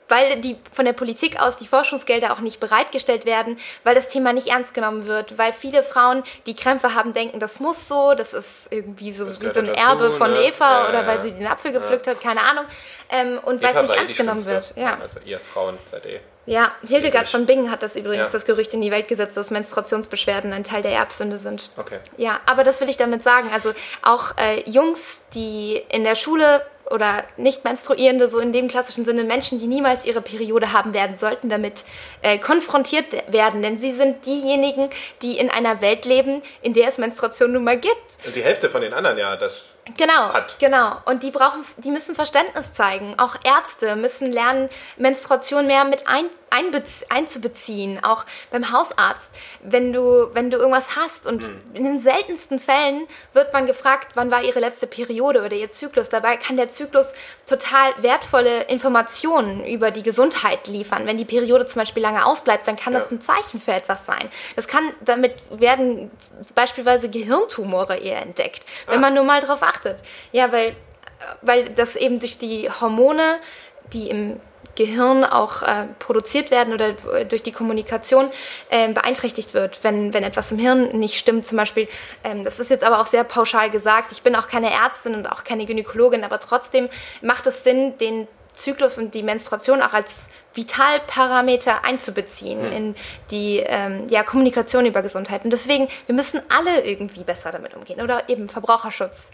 [0.09, 4.33] weil die von der Politik aus die Forschungsgelder auch nicht bereitgestellt werden, weil das Thema
[4.33, 8.33] nicht ernst genommen wird, weil viele Frauen, die Krämpfe haben, denken, das muss so, das
[8.33, 10.45] ist irgendwie so wie so ein dazu, Erbe von ne?
[10.45, 12.65] Eva ja, oder ja, weil sie den Apfel gepflückt hat, keine Ahnung.
[13.11, 14.73] Ähm, und weil es nicht ernst genommen wird.
[14.77, 14.99] Ja.
[15.01, 16.21] Also ihr Frauen seid eh.
[16.47, 20.53] Ja, Hildegard von Bingen hat das übrigens, das Gerücht in die Welt gesetzt, dass Menstruationsbeschwerden
[20.53, 21.71] ein Teil der Erbsünde sind.
[21.77, 21.99] Okay.
[22.17, 23.51] Ja, aber das will ich damit sagen.
[23.53, 29.05] Also auch äh, Jungs, die in der Schule oder nicht menstruierende, so in dem klassischen
[29.05, 31.85] Sinne Menschen, die niemals ihre Periode haben werden, sollten damit
[32.23, 34.91] äh, konfrontiert werden, denn sie sind diejenigen,
[35.23, 37.97] die in einer Welt leben, in der es Menstruation nun mal gibt.
[38.25, 40.59] Und die Hälfte von den anderen ja, das Genau, hat.
[40.59, 40.97] genau.
[41.05, 43.15] Und die brauchen, die müssen Verständnis zeigen.
[43.19, 48.03] Auch Ärzte müssen lernen, Menstruation mehr mit ein, einzubeziehen.
[48.03, 49.33] Auch beim Hausarzt,
[49.63, 51.27] wenn du, wenn du irgendwas hast.
[51.27, 51.61] Und mhm.
[51.75, 56.09] in den seltensten Fällen wird man gefragt, wann war ihre letzte Periode oder ihr Zyklus.
[56.09, 57.13] Dabei kann der Zyklus
[57.47, 61.07] total wertvolle Informationen über die Gesundheit liefern.
[61.07, 63.01] Wenn die Periode zum Beispiel lange ausbleibt, dann kann ja.
[63.01, 64.31] das ein Zeichen für etwas sein.
[64.55, 66.11] Das kann, damit werden
[66.55, 68.63] beispielsweise Gehirntumore eher entdeckt.
[68.87, 69.03] Wenn ah.
[69.03, 70.03] man nur mal darauf achtet.
[70.33, 70.77] Ja, weil,
[71.43, 73.39] weil das eben durch die Hormone,
[73.93, 74.41] die im
[74.77, 76.93] Gehirn auch äh, produziert werden oder
[77.25, 78.31] durch die Kommunikation
[78.71, 81.45] äh, beeinträchtigt wird, wenn, wenn etwas im Hirn nicht stimmt.
[81.45, 81.89] Zum Beispiel,
[82.23, 85.27] ähm, das ist jetzt aber auch sehr pauschal gesagt, ich bin auch keine Ärztin und
[85.27, 86.89] auch keine Gynäkologin, aber trotzdem
[87.23, 92.73] macht es Sinn, den Zyklus und die Menstruation auch als Vitalparameter einzubeziehen hm.
[92.73, 92.95] in
[93.31, 95.45] die ähm, ja, Kommunikation über Gesundheit.
[95.45, 98.01] Und deswegen, wir müssen alle irgendwie besser damit umgehen.
[98.01, 99.29] Oder eben Verbraucherschutz.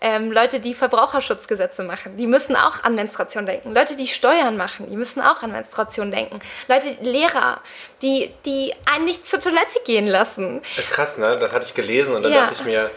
[0.00, 3.74] Ähm, Leute, die Verbraucherschutzgesetze machen, die müssen auch an Menstruation denken.
[3.74, 6.40] Leute, die Steuern machen, die müssen auch an Menstruation denken.
[6.68, 7.60] Leute, Lehrer,
[8.00, 10.62] die, die einen nicht zur Toilette gehen lassen.
[10.76, 11.36] Das ist krass, ne?
[11.38, 12.42] Das hatte ich gelesen und dann ja.
[12.42, 12.90] dachte ich mir,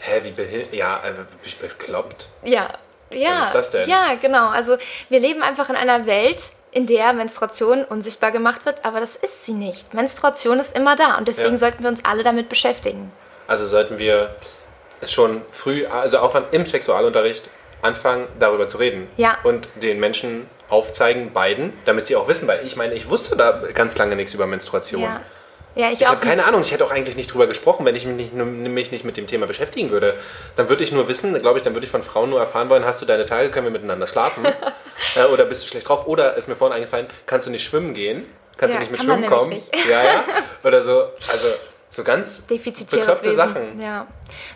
[0.00, 2.28] hä, wie behindert, ja, äh, bin ich bekloppt.
[2.42, 2.74] Ja,
[3.14, 3.44] ja.
[3.44, 3.88] Ist das denn?
[3.88, 4.48] Ja, genau.
[4.48, 4.76] Also
[5.08, 9.44] wir leben einfach in einer Welt, in der Menstruation unsichtbar gemacht wird, aber das ist
[9.44, 9.92] sie nicht.
[9.94, 11.58] Menstruation ist immer da und deswegen ja.
[11.58, 13.12] sollten wir uns alle damit beschäftigen.
[13.46, 14.34] Also sollten wir
[15.06, 17.50] schon früh, also auch im Sexualunterricht,
[17.82, 19.08] anfangen, darüber zu reden.
[19.16, 19.36] Ja.
[19.42, 23.62] Und den Menschen aufzeigen, beiden, damit sie auch wissen, weil ich meine, ich wusste da
[23.74, 25.02] ganz lange nichts über Menstruation.
[25.02, 25.20] Ja.
[25.74, 28.04] Ja, ich ich habe keine Ahnung, ich hätte auch eigentlich nicht drüber gesprochen, wenn ich
[28.04, 30.14] mich nicht, mich nicht mit dem Thema beschäftigen würde.
[30.56, 32.84] Dann würde ich nur wissen, glaube ich, dann würde ich von Frauen nur erfahren wollen,
[32.84, 34.44] hast du deine Tage, können wir miteinander schlafen?
[35.16, 36.06] äh, oder bist du schlecht drauf?
[36.06, 38.26] Oder ist mir vorhin eingefallen, kannst du nicht schwimmen gehen?
[38.56, 39.48] Kannst ja, du nicht mit kann Schwimmen kommen?
[39.48, 39.74] Nicht.
[39.88, 40.24] Ja, ja.
[40.64, 41.04] Oder so.
[41.30, 41.48] Also
[41.90, 43.36] so ganz defizitäres Wesen.
[43.36, 43.80] Sachen.
[43.80, 44.06] Ja.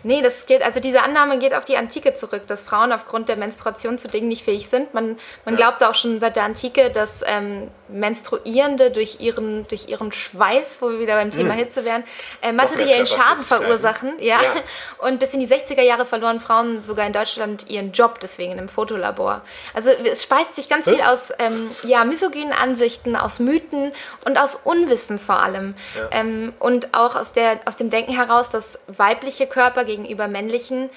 [0.03, 3.35] Nee, das geht, also diese Annahme geht auf die Antike zurück, dass Frauen aufgrund der
[3.35, 4.93] Menstruation zu Dingen nicht fähig sind.
[4.93, 5.69] Man, man ja.
[5.69, 10.89] glaubt auch schon seit der Antike, dass ähm, Menstruierende durch ihren, durch ihren Schweiß, wo
[10.89, 11.59] wir wieder beim Thema hm.
[11.59, 12.03] Hitze wären,
[12.41, 14.13] äh, materiellen Schaden verursachen.
[14.19, 14.41] Ja?
[14.41, 14.55] ja.
[15.07, 18.59] Und bis in die 60er Jahre verloren Frauen sogar in Deutschland ihren Job, deswegen in
[18.59, 19.41] einem Fotolabor.
[19.73, 20.95] Also es speist sich ganz hm?
[20.95, 23.93] viel aus ähm, ja, misogynen Ansichten, aus Mythen
[24.25, 25.75] und aus Unwissen vor allem.
[25.95, 26.09] Ja.
[26.11, 30.89] Ähm, und auch aus, der, aus dem Denken heraus, dass weibliche Körper gegenüber männlichen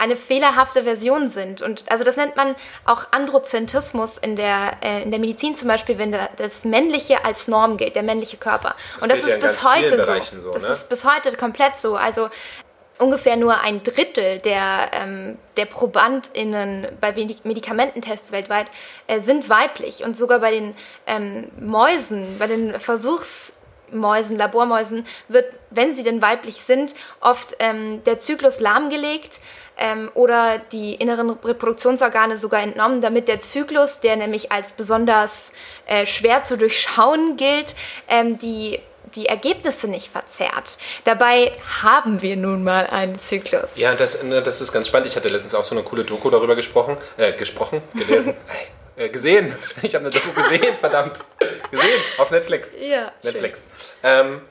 [0.00, 1.60] eine fehlerhafte Version sind.
[1.60, 2.56] Und also das nennt man
[2.86, 7.76] auch Androzentrismus in der, äh, in der Medizin zum Beispiel, wenn das Männliche als Norm
[7.76, 8.74] gilt, der männliche Körper.
[8.94, 10.40] Das und das ist ja bis heute so.
[10.40, 10.52] so.
[10.52, 10.70] Das ne?
[10.70, 11.96] ist bis heute komplett so.
[11.96, 12.30] Also
[12.98, 18.68] ungefähr nur ein Drittel der, ähm, der ProbandInnen bei Medikamententests weltweit
[19.06, 20.02] äh, sind weiblich.
[20.02, 20.74] Und sogar bei den
[21.06, 23.52] ähm, Mäusen, bei den Versuchs-
[23.92, 29.40] Mäusen, Labormäusen, wird, wenn sie denn weiblich sind, oft ähm, der Zyklus lahmgelegt
[29.78, 35.52] ähm, oder die inneren Reproduktionsorgane sogar entnommen, damit der Zyklus, der nämlich als besonders
[35.86, 37.74] äh, schwer zu durchschauen gilt,
[38.08, 38.80] ähm, die
[39.16, 40.78] die Ergebnisse nicht verzerrt.
[41.02, 43.76] Dabei haben wir nun mal einen Zyklus.
[43.76, 45.08] Ja, das, ne, das ist ganz spannend.
[45.08, 48.34] Ich hatte letztens auch so eine coole Doku darüber gesprochen, äh, gesprochen, gelesen.
[48.96, 49.54] Äh, gesehen.
[49.82, 51.18] Ich habe eine Doku gesehen, verdammt.
[51.70, 52.70] Gesehen, auf Netflix.
[52.78, 53.12] Ja.
[53.22, 53.66] Netflix.
[54.02, 54.42] Ähm,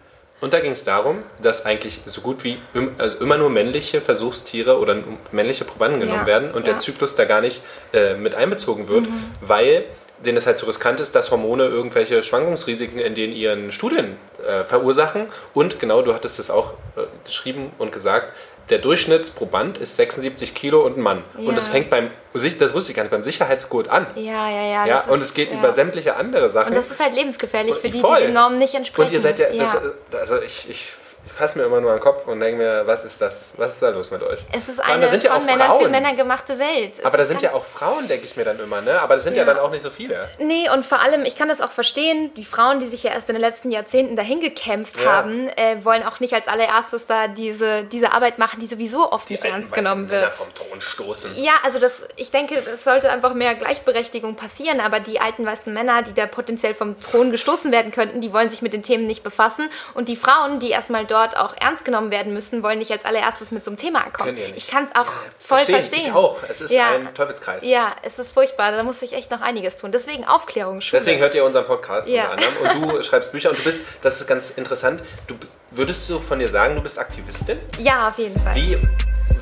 [0.42, 2.60] und da ging es darum, dass eigentlich so gut wie
[2.98, 4.96] also immer nur männliche Versuchstiere oder
[5.32, 6.74] männliche Probanden genommen ja, werden und ja.
[6.74, 7.62] der Zyklus da gar nicht
[7.94, 9.24] äh, mit einbezogen wird, mhm.
[9.42, 9.84] weil
[10.26, 14.64] denen es halt so riskant ist, dass Hormone irgendwelche Schwankungsrisiken in den ihren Studien äh,
[14.66, 15.28] verursachen.
[15.54, 18.34] Und genau, du hattest es auch äh, geschrieben und gesagt,
[18.70, 21.24] der Durchschnittsproband ist 76 Kilo und ein Mann.
[21.38, 21.50] Ja.
[21.50, 24.06] Und das fängt beim, das wusste ich gar nicht, beim Sicherheitsgurt an.
[24.16, 24.86] Ja, ja, ja.
[24.86, 25.58] ja und ist, es geht ja.
[25.58, 26.70] über sämtliche andere Sachen.
[26.70, 28.20] Und das ist halt lebensgefährlich und für die, voll.
[28.20, 29.08] die den Normen nicht entsprechen.
[29.08, 30.92] Und ihr seid ja, das, also ich, ich
[31.30, 33.54] Ich fasse mir immer nur an den Kopf und denke mir, was ist das?
[33.56, 34.40] Was ist da los mit euch?
[34.52, 36.94] Es ist eine sind ja von Männern für Männer gemachte Welt.
[36.98, 39.00] Es aber da sind ja auch Frauen, denke ich mir dann immer, ne?
[39.00, 39.44] Aber das sind ja.
[39.44, 39.54] ja.
[39.54, 40.28] dann auch nicht so viele.
[40.40, 43.30] Nee, und vor allem, ich kann das auch verstehen, die Frauen, die sich ja erst
[43.30, 45.12] in den letzten Jahrzehnten dahin gekämpft ja.
[45.12, 49.30] haben, äh, wollen auch nicht als allererstes da diese, diese Arbeit machen, die sowieso oft
[49.30, 50.22] die nicht ernst genommen wird.
[50.22, 51.42] Männer vom Thron stoßen.
[51.42, 55.72] Ja, also das, ich denke, es sollte einfach mehr Gleichberechtigung passieren, aber die alten weißen
[55.74, 59.08] Männer, die da potenziell vom Thron gestoßen werden könnten, die wollen sich mit den Themen
[59.08, 59.70] nicht befassen.
[59.94, 63.52] Und die Frauen, die erstmal dort auch ernst genommen werden müssen, wollen nicht als allererstes
[63.52, 64.38] mit so einem Thema ankommen.
[64.56, 65.76] Ich kann es auch ja, voll verstehen.
[65.76, 66.08] verstehen.
[66.08, 66.38] Ich auch.
[66.48, 66.92] Es ist ja.
[66.92, 67.64] ein Teufelskreis.
[67.64, 68.72] Ja, es ist furchtbar.
[68.72, 69.92] Da muss ich echt noch einiges tun.
[69.92, 70.82] Deswegen Aufklärung.
[70.92, 72.32] Deswegen hört ihr unseren Podcast ja.
[72.32, 72.84] unter anderem.
[72.84, 75.36] Und du schreibst Bücher und du bist, das ist ganz interessant, du
[75.72, 77.60] würdest du von dir sagen, du bist Aktivistin?
[77.80, 78.56] Ja, auf jeden Fall.
[78.56, 78.78] Wie,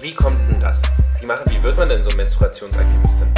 [0.02, 0.82] wie kommt denn das?
[1.20, 3.34] Wie, machen, wie wird man denn so Menstruationsaktivistin?